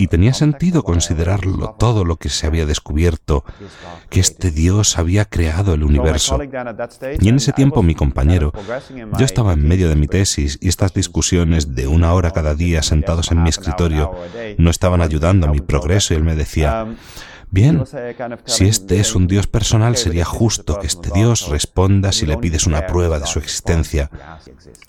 y 0.00 0.06
tenía 0.06 0.32
sentido 0.32 0.82
considerarlo 0.82 1.76
todo 1.78 2.06
lo 2.06 2.16
que 2.16 2.30
se 2.30 2.46
había 2.46 2.64
descubierto, 2.64 3.44
que 4.08 4.20
este 4.20 4.50
Dios 4.50 4.96
había 4.96 5.26
creado 5.26 5.74
el 5.74 5.82
universo. 5.82 6.38
Y 7.20 7.28
en 7.28 7.36
ese 7.36 7.52
tiempo 7.52 7.82
mi 7.82 7.94
compañero, 7.94 8.50
yo 9.18 9.26
estaba 9.26 9.52
en 9.52 9.68
medio 9.68 9.90
de 9.90 9.96
mi 9.96 10.06
tesis 10.06 10.58
y 10.62 10.68
estas 10.68 10.94
discusiones 10.94 11.74
de 11.74 11.86
una 11.86 12.14
hora 12.14 12.30
cada 12.30 12.54
día 12.54 12.82
sentados 12.82 13.30
en 13.30 13.42
mi 13.42 13.50
escritorio 13.50 14.10
no 14.56 14.70
estaban 14.70 15.02
ayudando 15.02 15.46
a 15.46 15.50
mi 15.50 15.60
progreso 15.60 16.14
y 16.14 16.16
él 16.16 16.24
me 16.24 16.34
decía, 16.34 16.86
Bien, 17.52 17.84
si 18.44 18.68
este 18.68 19.00
es 19.00 19.14
un 19.14 19.26
Dios 19.26 19.46
personal, 19.48 19.96
sería 19.96 20.24
justo 20.24 20.78
que 20.78 20.86
este 20.86 21.10
Dios 21.12 21.48
responda 21.48 22.12
si 22.12 22.24
le 22.24 22.38
pides 22.38 22.66
una 22.66 22.86
prueba 22.86 23.18
de 23.18 23.26
su 23.26 23.40
existencia. 23.40 24.10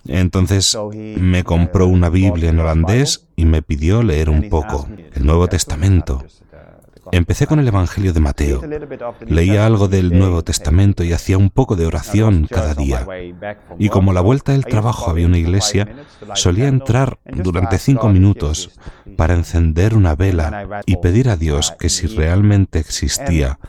Entonces 0.07 0.77
me 0.93 1.43
compró 1.43 1.87
una 1.87 2.09
Biblia 2.09 2.49
en 2.49 2.59
holandés 2.59 3.27
y 3.35 3.45
me 3.45 3.61
pidió 3.61 4.03
leer 4.03 4.29
un 4.29 4.49
poco 4.49 4.87
el 5.13 5.25
Nuevo 5.25 5.47
Testamento. 5.47 6.23
Empecé 7.11 7.47
con 7.47 7.59
el 7.59 7.67
Evangelio 7.67 8.13
de 8.13 8.19
Mateo. 8.19 8.61
Leía 9.27 9.65
algo 9.65 9.87
del 9.87 10.17
Nuevo 10.17 10.43
Testamento 10.43 11.03
y 11.03 11.13
hacía 11.13 11.37
un 11.37 11.49
poco 11.49 11.75
de 11.75 11.85
oración 11.85 12.47
cada 12.49 12.73
día. 12.73 13.05
Y 13.77 13.89
como 13.89 14.13
la 14.13 14.21
vuelta 14.21 14.53
del 14.53 14.65
trabajo 14.65 15.09
había 15.09 15.27
una 15.27 15.37
iglesia, 15.37 15.87
solía 16.35 16.67
entrar 16.67 17.19
durante 17.25 17.77
cinco 17.77 18.09
minutos 18.09 18.71
para 19.17 19.33
encender 19.33 19.95
una 19.95 20.15
vela 20.15 20.81
y 20.85 20.97
pedir 20.97 21.29
a 21.29 21.37
Dios 21.37 21.73
que 21.77 21.89
si 21.89 22.07
realmente 22.07 22.79
existía, 22.79 23.59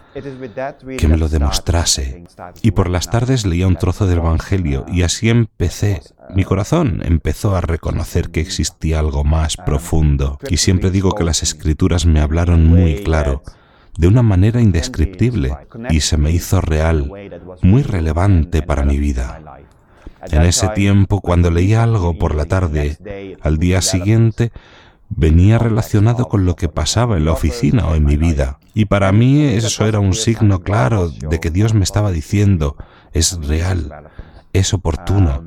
que 0.99 1.09
me 1.09 1.17
lo 1.17 1.29
demostrase. 1.29 2.25
Y 2.63 2.71
por 2.73 2.89
las 2.89 3.11
tardes 3.11 3.47
leía 3.47 3.67
un 3.67 3.77
trozo 3.77 4.07
del 4.07 4.19
Evangelio 4.19 4.85
y 4.89 5.03
así 5.03 5.29
empecé. 5.31 6.01
Mi 6.35 6.45
corazón 6.45 7.03
empezó 7.05 7.57
a 7.57 7.61
reconocer 7.61 8.31
que 8.31 8.41
existía 8.41 8.99
algo 8.99 9.25
más 9.25 9.57
profundo. 9.57 10.39
Y 10.49 10.57
siempre 10.57 10.91
digo 10.91 11.13
que 11.13 11.25
las 11.25 11.43
escrituras 11.43 12.07
me 12.07 12.21
hablaron 12.21 12.67
muy 12.67 13.03
claro 13.03 13.43
de 13.97 14.07
una 14.07 14.23
manera 14.23 14.61
indescriptible 14.61 15.55
y 15.91 16.01
se 16.01 16.17
me 16.17 16.31
hizo 16.31 16.61
real, 16.61 17.13
muy 17.63 17.83
relevante 17.83 18.63
para 18.63 18.85
mi 18.85 18.99
vida. 18.99 19.41
En 20.31 20.43
ese 20.43 20.69
tiempo, 20.69 21.21
cuando 21.21 21.51
leía 21.51 21.83
algo 21.83 22.19
por 22.19 22.35
la 22.35 22.47
tarde, 22.47 23.37
al 23.43 23.59
día 23.59 23.83
siguiente 23.83 24.53
venía 25.11 25.59
relacionado 25.59 26.27
con 26.27 26.47
lo 26.47 26.57
que 26.57 26.69
pasaba 26.69 27.17
en 27.17 27.25
la 27.25 27.33
oficina 27.33 27.87
o 27.87 27.95
en 27.95 28.05
mi 28.05 28.17
vida. 28.17 28.59
Y 28.73 28.87
para 28.87 29.13
mí 29.13 29.43
eso 29.43 29.87
era 29.87 30.01
un 30.01 30.15
signo 30.15 30.61
claro 30.61 31.09
de 31.09 31.41
que 31.41 31.51
Dios 31.51 31.75
me 31.75 31.85
estaba 31.85 32.11
diciendo, 32.11 32.77
es 33.13 33.39
real, 33.47 34.09
es 34.53 34.73
oportuno. 34.73 35.45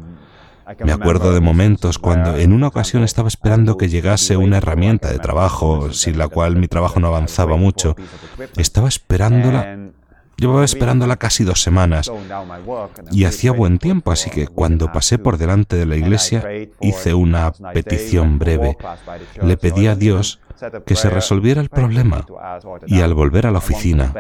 Me 0.84 0.91
acuerdo 0.91 1.34
de 1.34 1.41
momentos 1.41 2.00
cuando 2.00 2.38
en 2.38 2.51
una 2.51 2.67
ocasión 2.67 3.03
estaba 3.03 3.27
esperando 3.27 3.77
que 3.77 3.88
llegase 3.88 4.38
una 4.38 4.57
herramienta 4.57 5.12
de 5.12 5.19
trabajo 5.19 5.91
sin 5.91 6.17
la 6.17 6.27
cual 6.27 6.55
mi 6.55 6.67
trabajo 6.67 7.00
no 7.00 7.07
avanzaba 7.07 7.55
mucho. 7.55 7.95
Estaba 8.57 8.88
esperándola 8.88 9.91
Llevaba 10.37 10.65
esperándola 10.65 11.15
casi 11.17 11.43
dos 11.43 11.61
semanas 11.61 12.11
y 13.11 13.25
hacía 13.25 13.51
buen 13.51 13.79
tiempo, 13.79 14.11
así 14.11 14.29
que 14.29 14.47
cuando 14.47 14.91
pasé 14.91 15.17
por 15.17 15.37
delante 15.37 15.75
de 15.75 15.85
la 15.85 15.95
iglesia 15.95 16.43
hice 16.81 17.13
una 17.13 17.51
petición 17.73 18.37
breve. 18.37 18.77
Le 19.41 19.57
pedí 19.57 19.87
a 19.87 19.95
Dios 19.95 20.39
que 20.85 20.95
se 20.95 21.09
resolviera 21.09 21.61
el 21.61 21.69
problema. 21.69 22.25
Y 22.85 23.01
al 23.01 23.13
volver 23.13 23.47
a 23.47 23.51
la 23.51 23.59
oficina, 23.59 24.13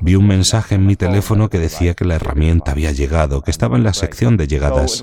vi 0.00 0.14
un 0.14 0.26
mensaje 0.26 0.74
en 0.74 0.86
mi 0.86 0.96
teléfono 0.96 1.48
que 1.48 1.58
decía 1.58 1.94
que 1.94 2.04
la 2.04 2.16
herramienta 2.16 2.72
había 2.72 2.92
llegado, 2.92 3.42
que 3.42 3.50
estaba 3.50 3.76
en 3.76 3.84
la 3.84 3.94
sección 3.94 4.36
de 4.36 4.46
llegadas. 4.46 5.02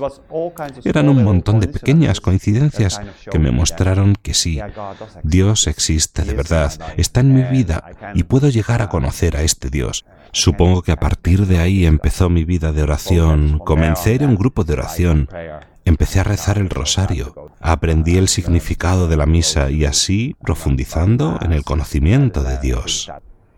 Eran 0.84 1.08
un 1.08 1.24
montón 1.24 1.60
de 1.60 1.68
pequeñas 1.68 2.20
coincidencias 2.20 3.00
que 3.30 3.38
me 3.38 3.50
mostraron 3.50 4.14
que 4.14 4.34
sí, 4.34 4.60
Dios 5.22 5.66
existe 5.66 6.22
de 6.22 6.34
verdad, 6.34 6.72
está 6.96 7.20
en 7.20 7.34
mi 7.34 7.42
vida 7.42 7.84
y 8.14 8.24
puedo 8.24 8.48
llegar 8.48 8.82
a 8.82 8.88
conocer 8.88 9.36
a 9.36 9.42
este 9.42 9.70
Dios. 9.70 10.04
Supongo 10.32 10.82
que 10.82 10.92
a 10.92 10.96
partir 10.96 11.46
de 11.46 11.58
ahí 11.58 11.86
empezó 11.86 12.28
mi 12.28 12.44
vida 12.44 12.72
de 12.72 12.82
oración. 12.82 13.58
Comencé 13.58 14.14
en 14.14 14.26
un 14.26 14.36
grupo 14.36 14.64
de 14.64 14.74
oración 14.74 15.28
Empecé 15.84 16.20
a 16.20 16.24
rezar 16.24 16.58
el 16.58 16.68
rosario, 16.68 17.34
aprendí 17.60 18.18
el 18.18 18.28
significado 18.28 19.08
de 19.08 19.16
la 19.16 19.26
misa 19.26 19.70
y 19.70 19.86
así 19.86 20.36
profundizando 20.40 21.38
en 21.42 21.52
el 21.52 21.64
conocimiento 21.64 22.42
de 22.42 22.58
Dios. 22.58 23.10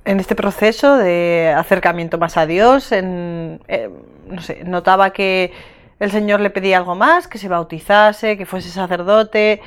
En 0.05 0.21
este 0.21 0.35
proceso 0.37 0.97
de 0.97 1.52
acercamiento 1.57 2.19
más 2.19 2.37
a 2.37 2.47
Dios, 2.47 2.91
eh, 2.93 3.91
no 4.29 4.41
sé, 4.41 4.62
notaba 4.64 5.11
que 5.11 5.52
el 5.99 6.11
Señor 6.11 6.41
le 6.41 6.50
pedía 6.50 6.79
algo 6.79 6.95
más, 6.95 7.26
que 7.26 7.38
se 7.38 7.49
bautizase, 7.49 8.38
que 8.38 8.47
fuese 8.47 8.71
sacerdote, 8.71 9.61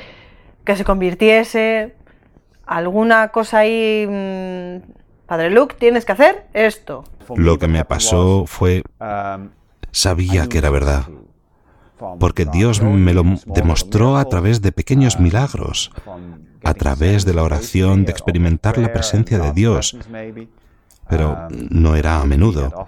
que 0.63 0.75
se 0.75 0.85
convirtiese. 0.85 1.93
¿Alguna 2.65 3.27
cosa 3.29 3.59
ahí, 3.59 4.07
mm, 4.09 4.77
Padre 5.25 5.49
Luke, 5.49 5.75
tienes 5.77 6.05
que 6.05 6.11
hacer 6.11 6.47
esto? 6.53 7.03
Lo 7.35 7.57
que 7.57 7.67
me 7.67 7.83
pasó 7.85 8.45
fue, 8.45 8.83
sabía 9.91 10.47
que 10.47 10.57
era 10.59 10.69
verdad 10.69 11.07
porque 12.19 12.45
Dios 12.45 12.81
me 12.81 13.13
lo 13.13 13.23
demostró 13.45 14.17
a 14.17 14.25
través 14.25 14.61
de 14.61 14.71
pequeños 14.71 15.19
milagros, 15.19 15.91
a 16.63 16.73
través 16.73 17.25
de 17.25 17.33
la 17.33 17.43
oración, 17.43 18.05
de 18.05 18.11
experimentar 18.11 18.77
la 18.77 18.91
presencia 18.91 19.39
de 19.39 19.53
Dios, 19.53 19.97
pero 21.09 21.47
no 21.51 21.95
era 21.95 22.19
a 22.19 22.25
menudo. 22.25 22.87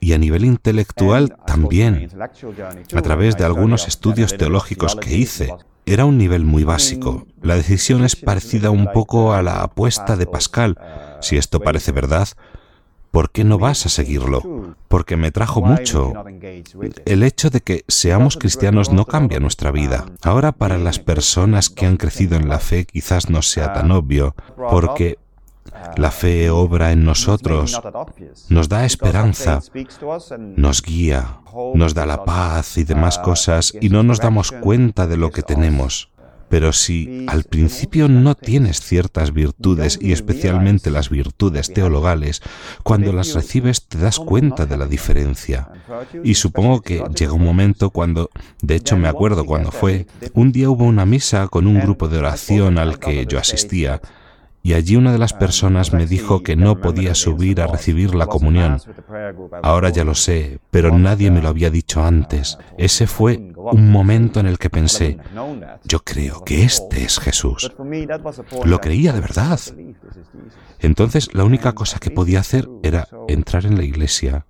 Y 0.00 0.12
a 0.12 0.18
nivel 0.18 0.44
intelectual 0.44 1.36
también, 1.44 2.08
a 2.94 3.02
través 3.02 3.36
de 3.36 3.44
algunos 3.44 3.88
estudios 3.88 4.36
teológicos 4.36 4.94
que 4.94 5.16
hice. 5.16 5.54
Era 5.86 6.04
un 6.04 6.18
nivel 6.18 6.44
muy 6.44 6.64
básico. 6.64 7.26
La 7.40 7.56
decisión 7.56 8.04
es 8.04 8.14
parecida 8.14 8.70
un 8.70 8.92
poco 8.92 9.32
a 9.32 9.42
la 9.42 9.62
apuesta 9.62 10.16
de 10.16 10.26
Pascal. 10.26 10.78
Si 11.20 11.36
esto 11.36 11.60
parece 11.60 11.92
verdad, 11.92 12.28
¿por 13.10 13.30
qué 13.30 13.44
no 13.44 13.58
vas 13.58 13.86
a 13.86 13.88
seguirlo? 13.88 14.76
Porque 14.88 15.16
me 15.16 15.30
trajo 15.30 15.60
mucho. 15.60 16.12
El 17.04 17.22
hecho 17.22 17.50
de 17.50 17.60
que 17.60 17.84
seamos 17.88 18.36
cristianos 18.36 18.92
no 18.92 19.04
cambia 19.04 19.40
nuestra 19.40 19.70
vida. 19.70 20.06
Ahora 20.22 20.52
para 20.52 20.78
las 20.78 20.98
personas 20.98 21.70
que 21.70 21.86
han 21.86 21.96
crecido 21.96 22.36
en 22.36 22.48
la 22.48 22.58
fe 22.58 22.84
quizás 22.84 23.30
no 23.30 23.42
sea 23.42 23.72
tan 23.72 23.90
obvio, 23.90 24.34
porque 24.70 25.18
la 25.96 26.10
fe 26.10 26.50
obra 26.50 26.92
en 26.92 27.04
nosotros, 27.04 27.80
nos 28.48 28.68
da 28.68 28.84
esperanza, 28.84 29.60
nos 30.56 30.82
guía, 30.82 31.40
nos 31.74 31.94
da 31.94 32.06
la 32.06 32.24
paz 32.24 32.78
y 32.78 32.84
demás 32.84 33.18
cosas 33.18 33.72
y 33.80 33.88
no 33.88 34.02
nos 34.02 34.20
damos 34.20 34.52
cuenta 34.52 35.06
de 35.06 35.16
lo 35.16 35.30
que 35.30 35.42
tenemos. 35.42 36.10
Pero 36.48 36.72
si 36.72 37.26
al 37.28 37.44
principio 37.44 38.08
no 38.08 38.34
tienes 38.34 38.80
ciertas 38.80 39.32
virtudes 39.32 39.98
y 40.00 40.12
especialmente 40.12 40.90
las 40.90 41.10
virtudes 41.10 41.72
teologales, 41.72 42.42
cuando 42.82 43.12
las 43.12 43.34
recibes 43.34 43.86
te 43.86 43.98
das 43.98 44.18
cuenta 44.18 44.66
de 44.66 44.76
la 44.76 44.86
diferencia. 44.86 45.68
Y 46.24 46.34
supongo 46.34 46.80
que 46.80 47.02
llega 47.14 47.32
un 47.32 47.44
momento 47.44 47.90
cuando, 47.90 48.30
de 48.62 48.76
hecho 48.76 48.96
me 48.96 49.08
acuerdo 49.08 49.44
cuando 49.44 49.70
fue, 49.70 50.06
un 50.34 50.52
día 50.52 50.70
hubo 50.70 50.84
una 50.84 51.06
misa 51.06 51.48
con 51.48 51.66
un 51.66 51.80
grupo 51.80 52.08
de 52.08 52.18
oración 52.18 52.78
al 52.78 52.98
que 52.98 53.26
yo 53.26 53.38
asistía 53.38 54.00
y 54.62 54.74
allí 54.74 54.96
una 54.96 55.12
de 55.12 55.18
las 55.18 55.32
personas 55.32 55.92
me 55.92 56.06
dijo 56.06 56.42
que 56.42 56.56
no 56.56 56.80
podía 56.80 57.14
subir 57.14 57.60
a 57.60 57.66
recibir 57.66 58.14
la 58.14 58.26
comunión. 58.26 58.78
Ahora 59.62 59.90
ya 59.90 60.04
lo 60.04 60.14
sé, 60.14 60.58
pero 60.70 60.96
nadie 60.96 61.30
me 61.30 61.40
lo 61.40 61.48
había 61.48 61.70
dicho 61.70 62.02
antes. 62.02 62.58
Ese 62.76 63.06
fue 63.06 63.52
un 63.56 63.90
momento 63.90 64.40
en 64.40 64.46
el 64.46 64.58
que 64.58 64.70
pensé, 64.70 65.18
yo 65.84 66.00
creo 66.00 66.44
que 66.44 66.64
este 66.64 67.04
es 67.04 67.18
Jesús. 67.18 67.72
Lo 68.64 68.80
creía 68.80 69.12
de 69.12 69.20
verdad. 69.20 69.60
Entonces 70.80 71.34
la 71.34 71.44
única 71.44 71.72
cosa 71.72 71.98
que 71.98 72.10
podía 72.10 72.40
hacer 72.40 72.68
era 72.82 73.08
entrar 73.28 73.64
en 73.64 73.76
la 73.76 73.84
iglesia 73.84 74.46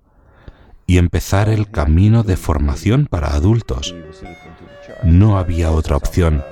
y 0.85 0.97
empezar 0.97 1.49
el 1.49 1.69
camino 1.69 2.23
de 2.23 2.35
formación 2.35 3.07
para 3.09 3.33
adultos. 3.33 3.95
No 5.03 5.37
había 5.37 5.71
otra 5.71 5.95
opción 5.95 6.43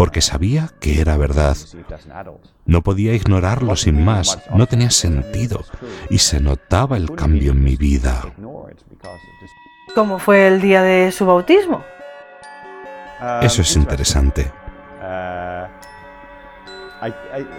porque 0.00 0.22
sabía 0.22 0.70
que 0.80 1.02
era 1.02 1.18
verdad. 1.18 1.58
No 2.64 2.80
podía 2.80 3.12
ignorarlo 3.12 3.76
sin 3.76 4.02
más, 4.02 4.38
no 4.54 4.66
tenía 4.66 4.88
sentido 4.88 5.62
y 6.08 6.16
se 6.16 6.40
notaba 6.40 6.96
el 6.96 7.14
cambio 7.14 7.52
en 7.52 7.62
mi 7.62 7.76
vida. 7.76 8.22
¿Cómo 9.94 10.18
fue 10.18 10.48
el 10.48 10.62
día 10.62 10.80
de 10.80 11.12
su 11.12 11.26
bautismo? 11.26 11.84
Eso 13.42 13.60
es 13.60 13.76
interesante. 13.76 14.50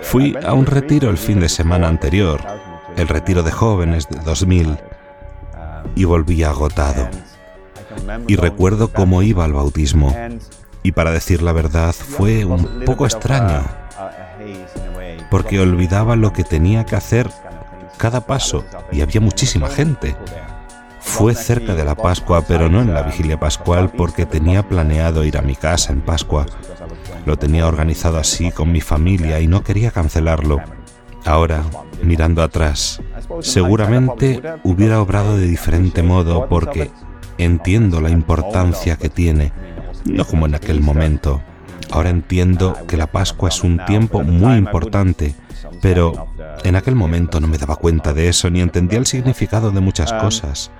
Fui 0.01 0.36
a 0.43 0.53
un 0.53 0.65
retiro 0.65 1.12
el 1.12 1.19
fin 1.19 1.39
de 1.39 1.48
semana 1.48 1.89
anterior 1.89 2.41
el 2.98 3.07
retiro 3.07 3.43
de 3.43 3.51
jóvenes 3.51 4.10
de 4.10 4.17
2000 4.17 4.79
y 5.93 6.05
volví 6.05 6.41
agotado. 6.41 7.07
Y 8.27 8.36
recuerdo 8.36 8.91
cómo 8.91 9.21
iba 9.21 9.45
al 9.45 9.53
bautismo. 9.53 10.12
Y 10.83 10.91
para 10.93 11.11
decir 11.11 11.41
la 11.41 11.53
verdad 11.53 11.93
fue 11.93 12.45
un 12.45 12.83
poco 12.85 13.05
extraño, 13.05 13.63
porque 15.29 15.59
olvidaba 15.59 16.15
lo 16.15 16.33
que 16.33 16.43
tenía 16.43 16.85
que 16.85 16.95
hacer 16.95 17.29
cada 17.97 18.21
paso 18.21 18.65
y 18.91 19.01
había 19.01 19.21
muchísima 19.21 19.69
gente. 19.69 20.15
Fue 21.00 21.35
cerca 21.35 21.75
de 21.75 21.83
la 21.83 21.95
Pascua, 21.95 22.43
pero 22.47 22.69
no 22.69 22.81
en 22.81 22.93
la 22.93 23.03
vigilia 23.03 23.39
pascual 23.39 23.91
porque 23.91 24.25
tenía 24.25 24.67
planeado 24.67 25.23
ir 25.23 25.38
a 25.38 25.41
mi 25.41 25.55
casa 25.55 25.91
en 25.91 26.01
Pascua. 26.01 26.45
Lo 27.25 27.38
tenía 27.38 27.67
organizado 27.67 28.17
así 28.17 28.51
con 28.51 28.71
mi 28.71 28.81
familia 28.81 29.39
y 29.39 29.47
no 29.47 29.63
quería 29.63 29.91
cancelarlo. 29.91 30.59
Ahora, 31.25 31.63
mirando 32.01 32.41
atrás, 32.41 33.01
seguramente 33.41 34.41
hubiera 34.63 35.01
obrado 35.01 35.38
de 35.38 35.45
diferente 35.45 36.01
modo 36.01 36.47
porque 36.47 36.89
entiendo 37.38 38.01
la 38.01 38.09
importancia 38.09 38.95
que 38.95 39.09
tiene, 39.09 39.51
no 40.05 40.25
como 40.25 40.46
en 40.46 40.55
aquel 40.55 40.81
momento. 40.81 41.41
Ahora 41.89 42.10
entiendo 42.10 42.77
que 42.88 42.98
la 42.98 43.08
Pascua 43.08 43.50
es 43.50 43.63
un 43.63 43.84
tiempo 43.86 44.24
muy 44.24 44.55
importante 44.55 45.36
pero 45.81 46.27
en 46.63 46.75
aquel 46.75 46.96
momento 46.96 47.39
no 47.39 47.48
me 47.48 47.58
daba 47.58 47.75
cuenta 47.75 48.13
de 48.13 48.27
eso 48.27 48.50
ni 48.50 48.62
entendía 48.62 49.00
el 49.00 49.05
significado 49.05 49.72
de 49.72 49.79
muchas 49.79 50.12
cosas. 50.13 50.72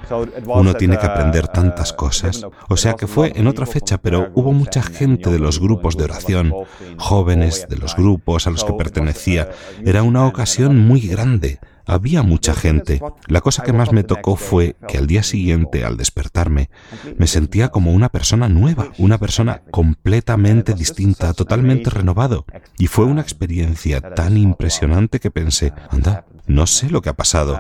Uno 0.46 0.74
tiene 0.74 0.98
que 0.98 1.06
aprender 1.06 1.48
tantas 1.48 1.94
cosas. 1.94 2.46
O 2.70 2.78
sea 2.78 2.94
que 2.94 3.08
fue 3.08 3.34
en 3.36 3.48
otra 3.48 3.66
fecha, 3.66 3.98
pero 3.98 4.32
hubo 4.34 4.52
mucha 4.54 4.82
gente 4.82 5.30
de 5.30 5.40
los 5.40 5.60
grupos 5.60 5.98
de 5.98 6.06
oración, 6.06 6.54
jóvenes 6.98 7.68
de 7.70 7.78
los 7.78 7.96
grupos 7.96 8.48
a 8.48 8.52
los 8.52 8.64
que 8.64 8.74
pertenecía. 8.74 9.50
Era 9.86 10.04
una 10.04 10.26
ocasión 10.26 10.78
muy 10.78 11.02
grande. 11.02 11.60
Había 11.86 12.22
mucha 12.24 12.54
gente. 12.54 13.02
La 13.28 13.42
cosa 13.42 13.64
que 13.64 13.74
más 13.74 13.92
me 13.92 14.04
tocó 14.04 14.36
fue 14.36 14.76
que 14.88 14.98
al 14.98 15.08
día 15.08 15.24
siguiente, 15.24 15.84
al 15.86 15.98
despertarme, 15.98 16.70
me 17.18 17.28
sentía 17.28 17.70
como 17.70 17.92
una 17.92 18.10
persona 18.10 18.50
nueva, 18.50 18.90
una 18.98 19.18
persona 19.18 19.62
completamente 19.72 20.74
distinta, 20.74 21.34
totalmente 21.34 21.90
renovado. 21.90 22.46
Y 22.78 22.88
fue 22.88 23.06
una 23.06 23.22
experiencia 23.22 24.02
tan 24.02 24.38
impresionante 24.38 25.20
que 25.20 25.32
pensé, 25.32 25.74
anda, 25.90 26.26
no 26.48 26.68
sé 26.68 26.90
lo 26.90 27.02
que 27.02 27.10
ha 27.10 27.14
pasado. 27.14 27.60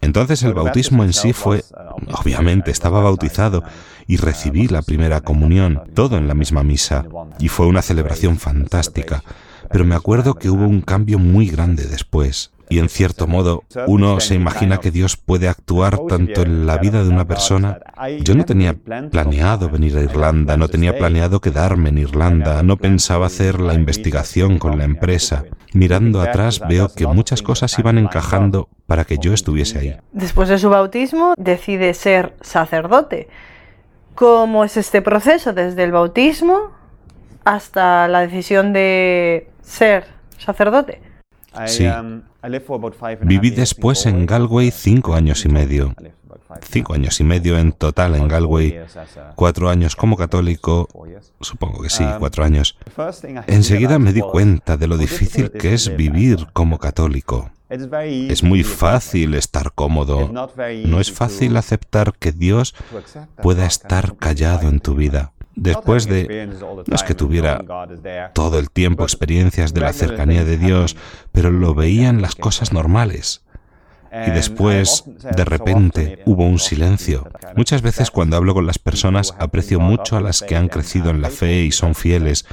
Entonces 0.00 0.42
el 0.42 0.54
bautismo 0.54 1.04
en 1.04 1.12
sí 1.12 1.32
fue, 1.32 1.64
obviamente 2.12 2.70
estaba 2.70 3.02
bautizado 3.02 3.64
y 4.06 4.16
recibí 4.16 4.68
la 4.68 4.82
primera 4.82 5.20
comunión, 5.20 5.82
todo 5.94 6.16
en 6.16 6.28
la 6.28 6.34
misma 6.34 6.62
misa. 6.62 7.04
Y 7.38 7.48
fue 7.48 7.66
una 7.66 7.82
celebración 7.82 8.38
fantástica. 8.38 9.22
Pero 9.70 9.84
me 9.84 9.94
acuerdo 9.94 10.34
que 10.34 10.50
hubo 10.50 10.64
un 10.64 10.80
cambio 10.80 11.18
muy 11.18 11.48
grande 11.48 11.84
después. 11.84 12.52
Y 12.70 12.78
en 12.78 12.88
cierto 12.88 13.26
modo, 13.26 13.64
uno 13.86 14.20
se 14.20 14.34
imagina 14.34 14.78
que 14.78 14.90
Dios 14.90 15.16
puede 15.16 15.48
actuar 15.48 15.98
tanto 16.08 16.42
en 16.42 16.66
la 16.66 16.78
vida 16.78 17.02
de 17.02 17.08
una 17.08 17.26
persona. 17.26 17.78
Yo 18.20 18.34
no 18.34 18.44
tenía 18.44 18.74
planeado 18.74 19.68
venir 19.70 19.96
a 19.96 20.02
Irlanda, 20.02 20.56
no 20.56 20.68
tenía 20.68 20.96
planeado 20.96 21.40
quedarme 21.40 21.88
en 21.88 21.98
Irlanda, 21.98 22.62
no 22.62 22.76
pensaba 22.76 23.26
hacer 23.26 23.60
la 23.60 23.74
investigación 23.74 24.58
con 24.58 24.78
la 24.78 24.84
empresa. 24.84 25.44
Mirando 25.72 26.20
atrás 26.20 26.60
veo 26.68 26.88
que 26.94 27.06
muchas 27.06 27.42
cosas 27.42 27.78
iban 27.78 27.98
encajando 27.98 28.68
para 28.86 29.04
que 29.04 29.18
yo 29.18 29.32
estuviese 29.32 29.78
ahí. 29.78 29.96
Después 30.12 30.48
de 30.48 30.58
su 30.58 30.70
bautismo, 30.70 31.34
decide 31.36 31.94
ser 31.94 32.34
sacerdote. 32.40 33.28
¿Cómo 34.14 34.64
es 34.64 34.76
este 34.76 35.02
proceso 35.02 35.52
desde 35.52 35.84
el 35.84 35.92
bautismo 35.92 36.72
hasta 37.44 38.08
la 38.08 38.20
decisión 38.20 38.72
de 38.72 39.48
ser 39.62 40.06
sacerdote? 40.38 41.07
Sí. 41.66 41.86
Um, 41.86 42.22
Viví 43.22 43.50
después 43.50 44.06
en 44.06 44.26
Galway 44.26 44.70
cinco 44.70 45.14
años 45.14 45.44
y 45.44 45.48
medio. 45.48 45.94
Cinco 46.62 46.94
años 46.94 47.20
y 47.20 47.24
medio 47.24 47.58
en 47.58 47.72
total 47.72 48.14
en 48.14 48.28
Galway. 48.28 48.80
Cuatro 49.34 49.68
años 49.68 49.96
como 49.96 50.16
católico. 50.16 50.88
Supongo 51.40 51.82
que 51.82 51.90
sí, 51.90 52.04
um, 52.04 52.18
cuatro 52.18 52.44
años. 52.44 52.78
Enseguida 53.46 53.98
me 53.98 54.12
di 54.12 54.20
cuenta 54.20 54.76
de 54.76 54.86
lo 54.86 54.96
difícil 54.96 55.50
que 55.50 55.74
es 55.74 55.96
vivir 55.96 56.48
como 56.52 56.78
católico. 56.78 57.50
Es 57.68 58.42
muy 58.42 58.64
fácil 58.64 59.34
estar 59.34 59.72
cómodo. 59.72 60.32
No 60.86 61.00
es 61.00 61.12
fácil 61.12 61.56
aceptar 61.56 62.14
que 62.18 62.32
Dios 62.32 62.74
pueda 63.42 63.66
estar 63.66 64.16
callado 64.16 64.68
en 64.68 64.80
tu 64.80 64.94
vida 64.94 65.32
después 65.58 66.06
de, 66.06 66.46
no 66.86 66.94
es 66.94 67.02
que 67.02 67.14
tuviera 67.14 67.60
todo 68.32 68.58
el 68.58 68.70
tiempo 68.70 69.02
experiencias 69.02 69.74
de 69.74 69.80
la 69.80 69.92
cercanía 69.92 70.44
de 70.44 70.58
Dios, 70.58 70.96
pero 71.32 71.50
lo 71.50 71.74
veían 71.74 72.22
las 72.22 72.34
cosas 72.34 72.72
normales. 72.72 73.44
Y 74.26 74.30
después, 74.30 75.04
de 75.06 75.44
repente, 75.44 76.22
hubo 76.26 76.44
un 76.44 76.58
silencio. 76.58 77.28
Muchas 77.56 77.82
veces 77.82 78.10
cuando 78.10 78.36
hablo 78.36 78.54
con 78.54 78.66
las 78.66 78.78
personas 78.78 79.34
aprecio 79.38 79.80
mucho 79.80 80.16
a 80.16 80.20
las 80.20 80.42
que 80.42 80.56
han 80.56 80.68
crecido 80.68 81.10
en 81.10 81.22
la 81.22 81.30
fe 81.30 81.62
y 81.62 81.72
son 81.72 81.94
fieles. 81.94 82.44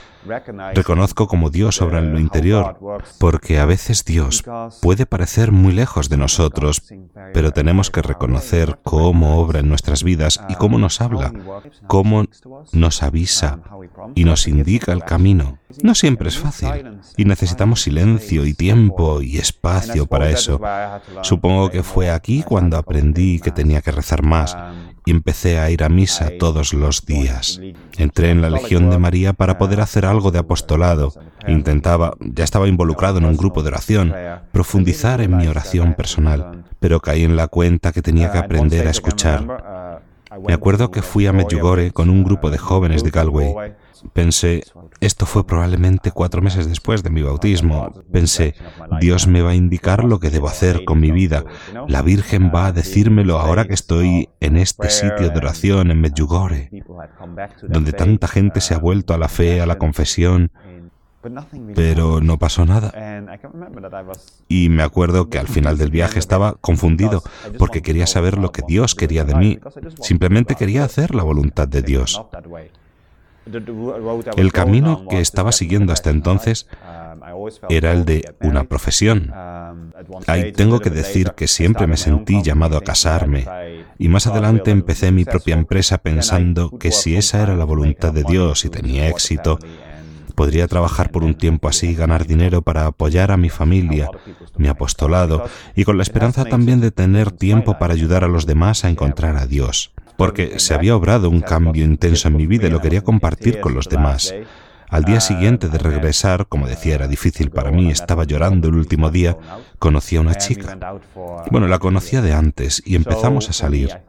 Reconozco 0.73 1.27
como 1.27 1.49
Dios 1.49 1.81
obra 1.81 1.99
en 1.99 2.11
lo 2.11 2.19
interior, 2.19 2.79
porque 3.19 3.59
a 3.59 3.65
veces 3.65 4.03
Dios 4.05 4.43
puede 4.81 5.05
parecer 5.05 5.51
muy 5.51 5.71
lejos 5.71 6.09
de 6.09 6.17
nosotros, 6.17 6.81
pero 7.33 7.51
tenemos 7.51 7.91
que 7.91 8.01
reconocer 8.01 8.79
cómo 8.83 9.39
obra 9.39 9.59
en 9.59 9.69
nuestras 9.69 10.03
vidas 10.03 10.41
y 10.49 10.55
cómo 10.55 10.79
nos 10.79 11.01
habla, 11.01 11.31
cómo 11.87 12.25
nos 12.71 13.03
avisa 13.03 13.59
y 14.15 14.23
nos 14.23 14.47
indica 14.47 14.93
el 14.93 15.03
camino. 15.03 15.59
No 15.83 15.95
siempre 15.95 16.29
es 16.29 16.37
fácil 16.37 16.99
y 17.17 17.25
necesitamos 17.25 17.81
silencio 17.81 18.45
y 18.45 18.53
tiempo 18.53 19.21
y 19.21 19.37
espacio 19.37 20.05
para 20.05 20.29
eso. 20.29 20.59
Supongo 21.21 21.69
que 21.69 21.83
fue 21.83 22.09
aquí 22.09 22.43
cuando 22.43 22.77
aprendí 22.77 23.39
que 23.39 23.51
tenía 23.51 23.81
que 23.81 23.91
rezar 23.91 24.23
más 24.23 24.55
y 25.05 25.11
empecé 25.11 25.59
a 25.59 25.69
ir 25.69 25.83
a 25.83 25.89
misa 25.89 26.31
todos 26.39 26.73
los 26.73 27.05
días. 27.05 27.61
Entré 27.97 28.31
en 28.31 28.41
la 28.41 28.49
Legión 28.49 28.89
de 28.89 28.97
María 28.97 29.33
para 29.33 29.57
poder 29.57 29.81
hacer 29.81 30.05
algo 30.05 30.31
de 30.31 30.39
apostolado. 30.39 31.13
Intentaba, 31.47 32.15
ya 32.19 32.43
estaba 32.43 32.67
involucrado 32.67 33.19
en 33.19 33.25
un 33.25 33.37
grupo 33.37 33.61
de 33.61 33.69
oración, 33.69 34.13
profundizar 34.51 35.21
en 35.21 35.37
mi 35.37 35.47
oración 35.47 35.93
personal, 35.93 36.65
pero 36.79 36.99
caí 36.99 37.23
en 37.23 37.35
la 37.35 37.47
cuenta 37.47 37.91
que 37.91 38.01
tenía 38.01 38.31
que 38.31 38.39
aprender 38.39 38.87
a 38.87 38.91
escuchar. 38.91 40.01
Me 40.47 40.53
acuerdo 40.53 40.91
que 40.91 41.01
fui 41.01 41.27
a 41.27 41.33
Medjugorje 41.33 41.91
con 41.91 42.09
un 42.09 42.23
grupo 42.23 42.49
de 42.49 42.57
jóvenes 42.57 43.03
de 43.03 43.11
Galway 43.11 43.75
Pensé, 44.13 44.63
esto 44.99 45.25
fue 45.25 45.45
probablemente 45.45 46.11
cuatro 46.11 46.41
meses 46.41 46.67
después 46.67 47.03
de 47.03 47.09
mi 47.09 47.21
bautismo. 47.21 47.91
Pensé, 48.11 48.55
Dios 48.99 49.27
me 49.27 49.41
va 49.41 49.51
a 49.51 49.55
indicar 49.55 50.03
lo 50.03 50.19
que 50.19 50.29
debo 50.29 50.47
hacer 50.47 50.83
con 50.85 50.99
mi 50.99 51.11
vida. 51.11 51.43
La 51.87 52.01
Virgen 52.01 52.51
va 52.53 52.67
a 52.67 52.71
decírmelo 52.71 53.39
ahora 53.39 53.65
que 53.65 53.73
estoy 53.73 54.29
en 54.39 54.57
este 54.57 54.89
sitio 54.89 55.29
de 55.29 55.37
oración 55.37 55.91
en 55.91 56.01
Medjugorje, 56.01 56.69
donde 57.63 57.93
tanta 57.93 58.27
gente 58.27 58.61
se 58.61 58.73
ha 58.73 58.79
vuelto 58.79 59.13
a 59.13 59.17
la 59.17 59.29
fe, 59.29 59.61
a 59.61 59.65
la 59.65 59.77
confesión. 59.77 60.51
Pero 61.75 62.21
no 62.21 62.37
pasó 62.37 62.65
nada. 62.65 62.91
Y 64.47 64.69
me 64.69 64.83
acuerdo 64.83 65.29
que 65.29 65.39
al 65.39 65.47
final 65.47 65.77
del 65.77 65.91
viaje 65.91 66.19
estaba 66.19 66.53
confundido 66.53 67.23
porque 67.57 67.81
quería 67.81 68.07
saber 68.07 68.37
lo 68.37 68.51
que 68.51 68.61
Dios 68.67 68.95
quería 68.95 69.23
de 69.23 69.35
mí. 69.35 69.59
Simplemente 70.01 70.55
quería 70.55 70.83
hacer 70.83 71.15
la 71.15 71.23
voluntad 71.23 71.67
de 71.67 71.81
Dios. 71.81 72.21
El 74.37 74.51
camino 74.51 75.07
que 75.07 75.19
estaba 75.19 75.51
siguiendo 75.51 75.93
hasta 75.93 76.09
entonces 76.09 76.67
era 77.69 77.91
el 77.91 78.03
de 78.05 78.33
una 78.41 78.63
profesión. 78.63 79.31
Ahí 80.27 80.51
tengo 80.51 80.79
que 80.79 80.89
decir 80.89 81.33
que 81.35 81.47
siempre 81.47 81.85
me 81.85 81.97
sentí 81.97 82.41
llamado 82.41 82.77
a 82.77 82.81
casarme 82.81 83.45
y 83.99 84.09
más 84.09 84.25
adelante 84.27 84.71
empecé 84.71 85.11
mi 85.11 85.25
propia 85.25 85.55
empresa 85.55 85.99
pensando 85.99 86.77
que 86.77 86.91
si 86.91 87.15
esa 87.15 87.43
era 87.43 87.55
la 87.55 87.65
voluntad 87.65 88.13
de 88.13 88.23
Dios 88.23 88.65
y 88.65 88.69
tenía 88.69 89.07
éxito, 89.07 89.59
podría 90.35 90.67
trabajar 90.67 91.11
por 91.11 91.23
un 91.23 91.33
tiempo 91.33 91.67
así, 91.67 91.95
ganar 91.95 92.27
dinero 92.27 92.61
para 92.61 92.85
apoyar 92.85 93.31
a 93.31 93.37
mi 93.37 93.49
familia, 93.49 94.09
mi 94.57 94.67
apostolado 94.67 95.45
y 95.75 95.83
con 95.83 95.97
la 95.97 96.03
esperanza 96.03 96.45
también 96.45 96.81
de 96.81 96.91
tener 96.91 97.31
tiempo 97.31 97.79
para 97.79 97.93
ayudar 97.93 98.23
a 98.23 98.27
los 98.27 98.45
demás 98.45 98.85
a 98.85 98.89
encontrar 98.89 99.37
a 99.37 99.47
Dios 99.47 99.91
porque 100.17 100.59
se 100.59 100.73
había 100.73 100.95
obrado 100.95 101.29
un 101.29 101.41
cambio 101.41 101.83
intenso 101.83 102.27
en 102.27 102.37
mi 102.37 102.47
vida 102.47 102.67
y 102.67 102.71
lo 102.71 102.81
quería 102.81 103.01
compartir 103.01 103.59
con 103.59 103.73
los 103.73 103.89
demás. 103.89 104.33
Al 104.89 105.03
día 105.03 105.19
siguiente 105.19 105.67
de 105.67 105.77
regresar, 105.77 106.47
como 106.47 106.67
decía, 106.67 106.95
era 106.95 107.07
difícil 107.07 107.49
para 107.49 107.71
mí, 107.71 107.89
estaba 107.89 108.23
llorando 108.23 108.69
el 108.69 108.75
último 108.75 109.09
día, 109.09 109.35
conocí 109.79 110.15
a 110.15 110.21
una 110.21 110.35
chica. 110.35 110.77
Bueno, 111.51 111.67
la 111.67 111.79
conocía 111.79 112.21
de 112.21 112.33
antes 112.33 112.81
y 112.85 112.95
empezamos 112.95 113.49
a 113.49 113.53
salir. 113.53 113.99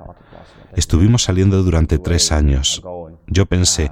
Estuvimos 0.74 1.22
saliendo 1.22 1.62
durante 1.62 1.98
tres 1.98 2.30
años. 2.30 2.82
Yo 3.26 3.46
pensé, 3.46 3.90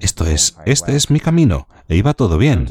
esto 0.00 0.26
es, 0.26 0.56
este 0.64 0.96
es 0.96 1.10
mi 1.10 1.20
camino, 1.20 1.68
e 1.88 1.96
iba 1.96 2.14
todo 2.14 2.38
bien. 2.38 2.66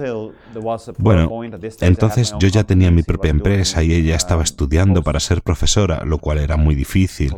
Bueno, 0.98 1.42
entonces 1.82 2.34
yo 2.40 2.48
ya 2.48 2.64
tenía 2.64 2.92
mi 2.92 3.04
propia 3.04 3.32
empresa 3.32 3.84
y 3.84 3.94
ella 3.94 4.16
estaba 4.16 4.44
estudiando 4.44 5.04
para 5.04 5.20
ser 5.20 5.42
profesora, 5.42 6.04
lo 6.06 6.18
cual 6.18 6.40
era 6.40 6.58
muy 6.58 6.76
difícil. 6.76 7.36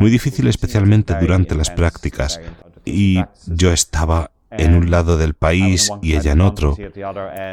Muy 0.00 0.10
difícil 0.10 0.46
especialmente 0.46 1.14
durante 1.20 1.54
las 1.54 1.70
prácticas. 1.70 2.40
Y 2.84 3.22
yo 3.46 3.72
estaba 3.72 4.30
en 4.50 4.74
un 4.74 4.90
lado 4.90 5.16
del 5.16 5.34
país 5.34 5.90
y 6.02 6.14
ella 6.14 6.32
en 6.32 6.40
otro, 6.40 6.76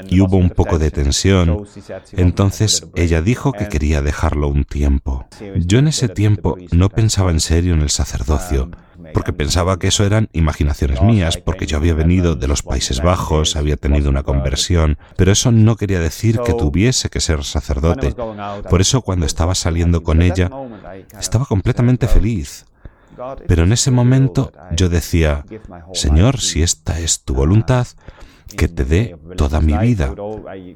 y 0.10 0.22
hubo 0.22 0.38
un 0.38 0.50
poco 0.50 0.78
de 0.80 0.92
tensión. 0.92 1.66
Entonces 2.14 2.88
ella 2.96 3.22
dijo 3.22 3.54
que 3.54 3.68
quería 3.68 4.02
dejarlo 4.02 4.48
un 4.48 4.66
tiempo. 4.66 5.26
Yo 5.56 5.80
en 5.80 5.88
ese 5.88 6.10
tiempo 6.10 6.58
no 6.72 6.90
pensaba 6.90 7.32
en 7.32 7.40
serio 7.40 7.74
en 7.74 7.82
el 7.82 7.90
sacerdocio 7.90 8.70
porque 9.14 9.34
pensaba 9.34 9.78
que 9.80 9.88
eso 9.88 10.06
eran 10.06 10.30
imaginaciones 10.34 11.02
mías, 11.02 11.38
porque 11.38 11.66
yo 11.66 11.78
había 11.78 11.94
venido 11.94 12.36
de 12.36 12.48
los 12.48 12.64
Países 12.64 13.02
Bajos, 13.02 13.56
había 13.56 13.78
tenido 13.78 14.10
una 14.10 14.24
conversión, 14.24 14.98
pero 15.18 15.32
eso 15.32 15.52
no 15.52 15.76
quería 15.76 16.00
decir 16.00 16.40
que 16.40 16.54
tuviese 16.54 17.10
que 17.10 17.20
ser 17.20 17.44
sacerdote. 17.44 18.16
Por 18.70 18.82
eso 18.82 19.02
cuando 19.02 19.26
estaba 19.26 19.56
saliendo 19.56 20.04
con 20.04 20.22
ella, 20.22 20.50
estaba 21.20 21.46
completamente 21.46 22.08
feliz. 22.08 22.66
Pero 23.48 23.64
en 23.64 23.74
ese 23.74 23.92
momento 23.92 24.52
yo 24.76 24.90
decía, 24.90 25.46
Señor, 25.94 26.40
si 26.40 26.64
esta 26.64 27.00
es 27.00 27.24
tu 27.24 27.34
voluntad, 27.34 27.88
que 28.54 28.68
te 28.68 28.86
dé 28.86 29.18
toda 29.38 29.62
mi 29.62 29.78
vida, 29.78 30.14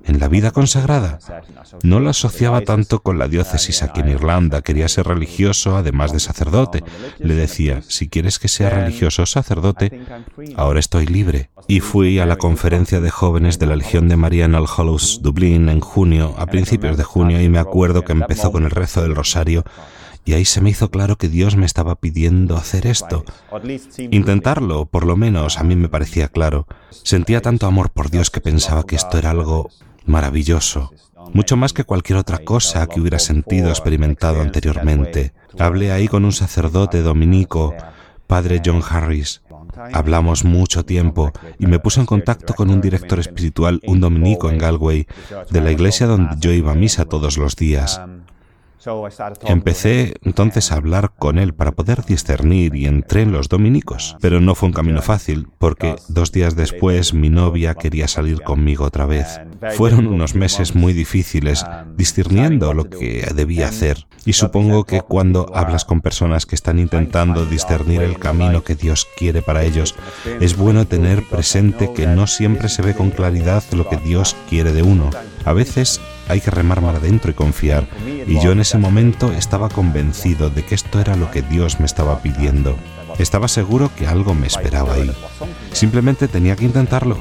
en 0.05 0.19
la 0.19 0.27
vida 0.27 0.51
consagrada. 0.51 1.19
No 1.83 1.99
lo 1.99 2.09
asociaba 2.09 2.61
tanto 2.61 3.01
con 3.01 3.19
la 3.19 3.27
diócesis 3.27 3.83
aquí 3.83 4.01
en 4.01 4.09
Irlanda, 4.09 4.61
quería 4.61 4.87
ser 4.87 5.07
religioso 5.07 5.77
además 5.77 6.11
de 6.13 6.19
sacerdote. 6.19 6.83
Le 7.19 7.35
decía, 7.35 7.81
si 7.87 8.09
quieres 8.09 8.39
que 8.39 8.47
sea 8.47 8.69
religioso 8.69 9.23
o 9.23 9.25
sacerdote, 9.25 10.01
ahora 10.55 10.79
estoy 10.79 11.05
libre. 11.05 11.49
Y 11.67 11.79
fui 11.79 12.19
a 12.19 12.25
la 12.25 12.37
conferencia 12.37 13.01
de 13.01 13.09
jóvenes 13.09 13.59
de 13.59 13.65
la 13.65 13.75
Legión 13.75 14.07
de 14.07 14.17
María 14.17 14.45
en 14.45 14.55
All 14.55 14.67
Hallows, 14.67 15.21
Dublín, 15.21 15.69
en 15.69 15.79
junio, 15.79 16.35
a 16.37 16.45
principios 16.45 16.97
de 16.97 17.03
junio, 17.03 17.41
y 17.41 17.49
me 17.49 17.59
acuerdo 17.59 18.03
que 18.03 18.13
empezó 18.13 18.51
con 18.51 18.65
el 18.65 18.71
rezo 18.71 19.01
del 19.01 19.15
rosario 19.15 19.63
y 20.25 20.33
ahí 20.33 20.43
se 20.43 20.59
me 20.59 20.71
hizo 20.71 20.89
claro 20.89 21.17
que 21.17 21.29
Dios 21.29 21.55
me 21.55 21.67
estaba 21.67 21.95
pidiendo 21.95 22.57
hacer 22.57 22.87
esto. 22.87 23.23
Intentarlo, 24.11 24.87
por 24.87 25.05
lo 25.05 25.15
menos, 25.15 25.59
a 25.59 25.63
mí 25.63 25.75
me 25.75 25.87
parecía 25.87 26.27
claro. 26.27 26.67
Sentía 26.89 27.41
tanto 27.41 27.67
amor 27.67 27.91
por 27.91 28.09
Dios 28.09 28.31
que 28.31 28.41
pensaba 28.41 28.83
que 28.83 28.95
esto 28.95 29.19
era 29.19 29.29
algo 29.29 29.69
maravilloso, 30.05 30.91
mucho 31.33 31.57
más 31.57 31.73
que 31.73 31.83
cualquier 31.83 32.17
otra 32.17 32.39
cosa 32.39 32.87
que 32.87 32.99
hubiera 32.99 33.19
sentido 33.19 33.69
experimentado 33.69 34.41
anteriormente. 34.41 35.33
Hablé 35.59 35.91
ahí 35.91 36.07
con 36.07 36.25
un 36.25 36.31
sacerdote 36.31 37.01
dominico, 37.01 37.75
padre 38.27 38.61
John 38.65 38.81
Harris. 38.87 39.41
Hablamos 39.93 40.43
mucho 40.43 40.85
tiempo 40.85 41.31
y 41.59 41.67
me 41.67 41.79
puse 41.79 41.99
en 41.99 42.05
contacto 42.05 42.53
con 42.53 42.69
un 42.69 42.81
director 42.81 43.19
espiritual, 43.19 43.81
un 43.85 43.99
dominico 43.99 44.49
en 44.49 44.57
Galway, 44.57 45.05
de 45.51 45.61
la 45.61 45.71
iglesia 45.71 46.07
donde 46.07 46.35
yo 46.39 46.51
iba 46.51 46.71
a 46.71 46.75
misa 46.75 47.05
todos 47.05 47.37
los 47.37 47.55
días. 47.55 48.01
Empecé 49.45 50.13
entonces 50.23 50.71
a 50.71 50.75
hablar 50.75 51.13
con 51.17 51.39
él 51.39 51.53
para 51.53 51.71
poder 51.71 52.05
discernir 52.05 52.75
y 52.75 52.85
entré 52.85 53.23
en 53.23 53.31
los 53.31 53.49
dominicos. 53.49 54.15
Pero 54.21 54.41
no 54.41 54.55
fue 54.55 54.67
un 54.67 54.73
camino 54.73 55.01
fácil 55.01 55.47
porque 55.57 55.95
dos 56.07 56.31
días 56.31 56.55
después 56.55 57.13
mi 57.13 57.29
novia 57.29 57.75
quería 57.75 58.07
salir 58.07 58.41
conmigo 58.41 58.85
otra 58.85 59.05
vez. 59.05 59.39
Fueron 59.75 60.07
unos 60.07 60.35
meses 60.35 60.75
muy 60.75 60.93
difíciles 60.93 61.65
discerniendo 61.95 62.73
lo 62.73 62.89
que 62.89 63.27
debía 63.35 63.67
hacer. 63.67 64.05
Y 64.25 64.33
supongo 64.33 64.85
que 64.85 65.01
cuando 65.01 65.51
hablas 65.55 65.85
con 65.85 66.01
personas 66.01 66.45
que 66.45 66.55
están 66.55 66.79
intentando 66.79 67.45
discernir 67.45 68.01
el 68.01 68.17
camino 68.17 68.63
que 68.63 68.75
Dios 68.75 69.07
quiere 69.17 69.41
para 69.41 69.63
ellos, 69.63 69.95
es 70.39 70.57
bueno 70.57 70.85
tener 70.85 71.23
presente 71.23 71.91
que 71.93 72.07
no 72.07 72.27
siempre 72.27 72.69
se 72.69 72.81
ve 72.81 72.95
con 72.95 73.11
claridad 73.11 73.63
lo 73.71 73.87
que 73.87 73.97
Dios 73.97 74.35
quiere 74.49 74.73
de 74.73 74.83
uno. 74.83 75.09
A 75.45 75.53
veces 75.53 76.01
hay 76.27 76.41
que 76.41 76.51
remar 76.51 76.81
mar 76.81 76.95
adentro 76.95 77.31
y 77.31 77.33
confiar. 77.33 77.87
Y 78.27 78.39
yo 78.39 78.51
en 78.51 78.59
ese 78.59 78.77
momento 78.77 79.31
estaba 79.31 79.69
convencido 79.69 80.49
de 80.49 80.65
que 80.65 80.75
esto 80.75 80.99
era 80.99 81.15
lo 81.15 81.31
que 81.31 81.41
Dios 81.41 81.79
me 81.79 81.85
estaba 81.85 82.19
pidiendo. 82.19 82.77
Estaba 83.17 83.47
seguro 83.47 83.91
que 83.95 84.07
algo 84.07 84.33
me 84.33 84.47
esperaba 84.47 84.95
ahí. 84.95 85.11
Simplemente 85.71 86.27
tenía 86.27 86.55
que 86.55 86.65
intentarlo, 86.65 87.17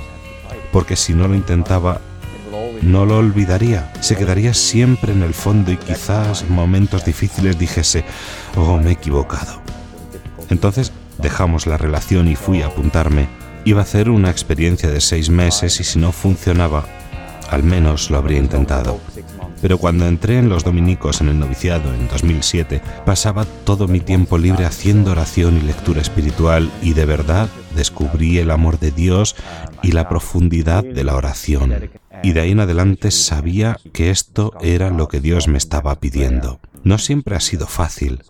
porque 0.73 0.97
si 0.97 1.15
no 1.15 1.29
lo 1.29 1.35
intentaba, 1.35 2.01
no 2.83 3.07
lo 3.07 3.19
olvidaría. 3.19 3.93
Se 4.01 4.17
quedaría 4.17 4.55
siempre 4.55 5.13
en 5.13 5.23
el 5.23 5.35
fondo 5.35 5.71
y 5.71 5.77
quizás 5.77 6.43
en 6.43 6.53
momentos 6.53 7.05
difíciles 7.05 7.59
dijese, 7.59 8.05
oh, 8.57 8.79
me 8.79 8.91
he 8.91 8.93
equivocado. 8.95 9.61
Entonces 10.51 10.93
dejamos 11.19 11.67
la 11.67 11.77
relación 11.77 12.29
y 12.29 12.37
fui 12.37 12.63
a 12.63 12.67
apuntarme. 12.67 13.29
Iba 13.65 13.81
a 13.81 13.85
hacer 13.85 14.11
una 14.11 14.31
experiencia 14.31 14.91
de 14.91 15.01
seis 15.01 15.31
meses 15.31 15.81
y 15.81 15.85
si 15.85 15.99
no 15.99 16.13
funcionaba, 16.13 16.85
al 17.55 17.63
menos 17.63 18.11
lo 18.11 18.19
habría 18.19 18.39
intentado. 18.39 19.01
Pero 19.63 19.79
cuando 19.79 20.07
entré 20.07 20.39
en 20.39 20.49
los 20.49 20.65
dominicos 20.65 21.21
en 21.21 21.29
el 21.29 21.39
noviciado 21.39 21.95
en 21.95 22.09
2007, 22.09 22.83
pasaba 23.07 23.47
todo 23.65 23.89
mi 23.89 24.01
tiempo 24.01 24.37
libre 24.37 24.67
haciendo 24.67 25.13
oración 25.13 25.57
y 25.57 25.63
lectura 25.63 26.03
espiritual 26.03 26.71
y 26.83 26.93
de 26.93 27.07
verdad 27.07 27.49
descubrí 27.75 28.39
el 28.39 28.51
amor 28.51 28.79
de 28.79 28.91
Dios 28.91 29.37
y 29.83 29.93
la 29.93 30.09
profundidad 30.09 30.85
de 30.85 31.05
la 31.05 31.17
oración. 31.17 31.91
Y 32.23 32.33
de 32.33 32.41
ahí 32.41 32.51
en 32.51 32.61
adelante 32.61 33.11
sabía 33.11 33.79
que 33.93 34.11
esto 34.11 34.53
era 34.61 34.91
lo 34.91 35.09
que 35.09 35.21
Dios 35.21 35.49
me 35.49 35.59
estaba 35.59 35.99
pidiendo. 35.99 36.61
No 36.83 36.99
siempre 36.99 37.37
ha 37.37 37.41
sido 37.41 37.67
fácil, 37.67 38.23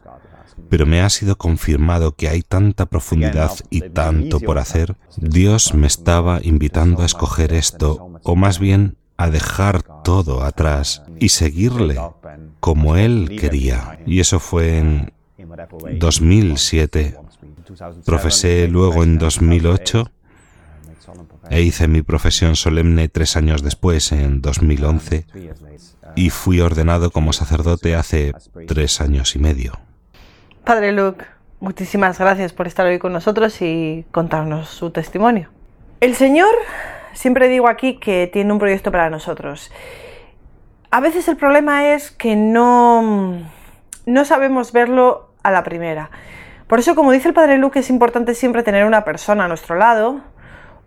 pero 0.69 0.87
me 0.87 1.01
ha 1.01 1.11
sido 1.11 1.37
confirmado 1.37 2.15
que 2.15 2.29
hay 2.29 2.43
tanta 2.43 2.87
profundidad 2.87 3.53
y 3.71 3.81
tanto 3.81 4.41
por 4.41 4.59
hacer. 4.59 4.97
Dios 5.17 5.75
me 5.75 5.87
estaba 5.87 6.41
invitando 6.43 7.03
a 7.03 7.07
escoger 7.07 7.53
esto, 7.53 8.21
o 8.23 8.37
más 8.37 8.59
bien 8.59 8.97
a 9.17 9.31
dejar 9.31 9.83
todo 10.03 10.43
atrás 10.43 11.03
y 11.19 11.31
seguirle 11.31 12.01
como 12.61 12.97
él 12.97 13.37
quería. 13.41 13.99
Y 14.07 14.21
eso 14.21 14.41
fue 14.41 14.79
en 14.79 15.13
2007. 15.99 17.17
Profesé 18.05 18.69
luego 18.69 19.03
en 19.03 19.19
2008 19.19 20.11
e 21.51 21.63
hice 21.63 21.89
mi 21.89 22.03
profesión 22.03 22.57
solemne 22.57 23.09
tres 23.09 23.37
años 23.37 23.63
después, 23.63 24.13
en 24.13 24.41
2011, 24.41 25.27
y 26.17 26.31
fui 26.31 26.61
ordenado 26.61 27.11
como 27.11 27.33
sacerdote 27.33 27.95
hace 27.95 28.33
tres 28.67 29.01
años 29.01 29.37
y 29.37 29.39
medio. 29.39 29.79
Padre 30.65 30.93
Luke, 30.93 31.25
muchísimas 31.61 32.19
gracias 32.19 32.53
por 32.53 32.67
estar 32.67 32.87
hoy 32.87 32.99
con 32.99 33.13
nosotros 33.13 33.61
y 33.61 34.05
contarnos 34.11 34.69
su 34.69 34.91
testimonio. 34.91 35.51
El 36.01 36.15
Señor 36.15 36.55
siempre 37.15 37.49
digo 37.49 37.69
aquí 37.69 37.99
que 37.99 38.29
tiene 38.33 38.53
un 38.53 38.59
proyecto 38.59 38.93
para 38.93 39.11
nosotros. 39.11 39.73
A 40.91 41.01
veces 41.01 41.27
el 41.27 41.37
problema 41.37 41.95
es 41.95 42.11
que 42.11 42.37
no, 42.37 43.41
no 44.07 44.25
sabemos 44.25 44.73
verlo 44.73 45.31
a 45.43 45.51
la 45.51 45.65
primera. 45.65 46.11
Por 46.69 46.79
eso, 46.79 46.95
como 46.95 47.11
dice 47.11 47.29
el 47.29 47.35
Padre 47.35 47.59
Luke, 47.59 47.79
es 47.79 47.91
importante 47.91 48.35
siempre 48.35 48.63
tener 48.63 48.87
una 48.87 49.05
persona 49.05 49.45
a 49.45 49.49
nuestro 49.49 49.77
lado, 49.77 50.21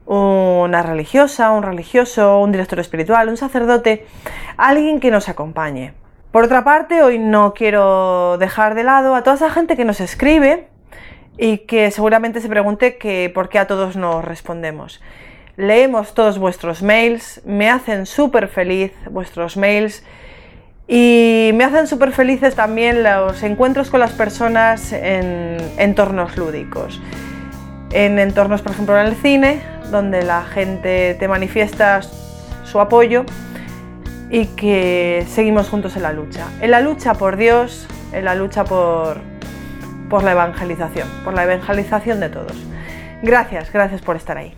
una 0.06 0.82
religiosa, 0.82 1.52
un 1.52 1.64
religioso, 1.64 2.40
un 2.40 2.52
director 2.52 2.80
espiritual, 2.80 3.28
un 3.30 3.38
sacerdote, 3.38 4.06
alguien 4.56 5.00
que 5.00 5.12
nos 5.12 5.28
acompañe. 5.28 5.94
Por 6.32 6.46
otra 6.46 6.64
parte, 6.64 7.02
hoy 7.04 7.20
no 7.20 7.54
quiero 7.54 8.38
dejar 8.38 8.76
de 8.76 8.84
lado 8.84 9.14
a 9.14 9.24
toda 9.24 9.36
esa 9.36 9.50
gente 9.50 9.76
que 9.76 9.86
nos 9.86 10.00
escribe 10.00 10.68
y 11.38 11.60
que 11.60 11.92
seguramente 11.92 12.42
se 12.42 12.50
pregunte 12.50 12.98
que 12.98 13.30
por 13.34 13.50
qué 13.50 13.60
a 13.60 13.68
todos 13.68 13.96
nos 13.96 14.24
respondemos 14.24 15.02
leemos 15.58 16.14
todos 16.14 16.38
vuestros 16.38 16.84
mails, 16.84 17.42
me 17.44 17.70
hacen 17.70 18.06
súper 18.06 18.48
feliz 18.48 18.94
vuestros 19.10 19.58
mails 19.58 20.04
y 20.88 21.52
me 21.56 21.66
hacen 21.66 21.88
súper 21.88 22.14
felices 22.14 22.56
también 22.56 23.04
los 23.04 23.44
encuentros 23.44 23.90
con 23.90 24.00
las 24.00 24.12
personas 24.12 24.94
en 24.94 25.58
entornos 25.78 26.38
lúdicos. 26.38 27.02
En 27.92 28.20
entornos, 28.20 28.62
por 28.62 28.72
ejemplo, 28.72 29.00
en 29.00 29.08
el 29.08 29.16
cine, 29.16 29.62
donde 29.92 30.24
la 30.24 30.44
gente 30.44 31.16
te 31.20 31.28
manifiesta 31.28 32.02
su 32.64 32.80
apoyo 32.80 33.26
y 34.30 34.46
que 34.46 35.26
seguimos 35.30 35.70
juntos 35.70 35.96
en 35.96 36.04
la 36.04 36.14
lucha. 36.14 36.48
En 36.62 36.72
la 36.72 36.82
lucha 36.82 37.16
por 37.16 37.38
Dios, 37.38 37.88
en 38.14 38.26
la 38.26 38.36
lucha 38.36 38.64
por, 38.64 39.18
por 40.10 40.24
la 40.24 40.34
evangelización, 40.34 41.08
por 41.24 41.34
la 41.34 41.44
evangelización 41.44 42.20
de 42.20 42.30
todos. 42.30 42.56
Gracias, 43.24 43.72
gracias 43.72 44.02
por 44.02 44.16
estar 44.16 44.38
ahí. 44.38 44.54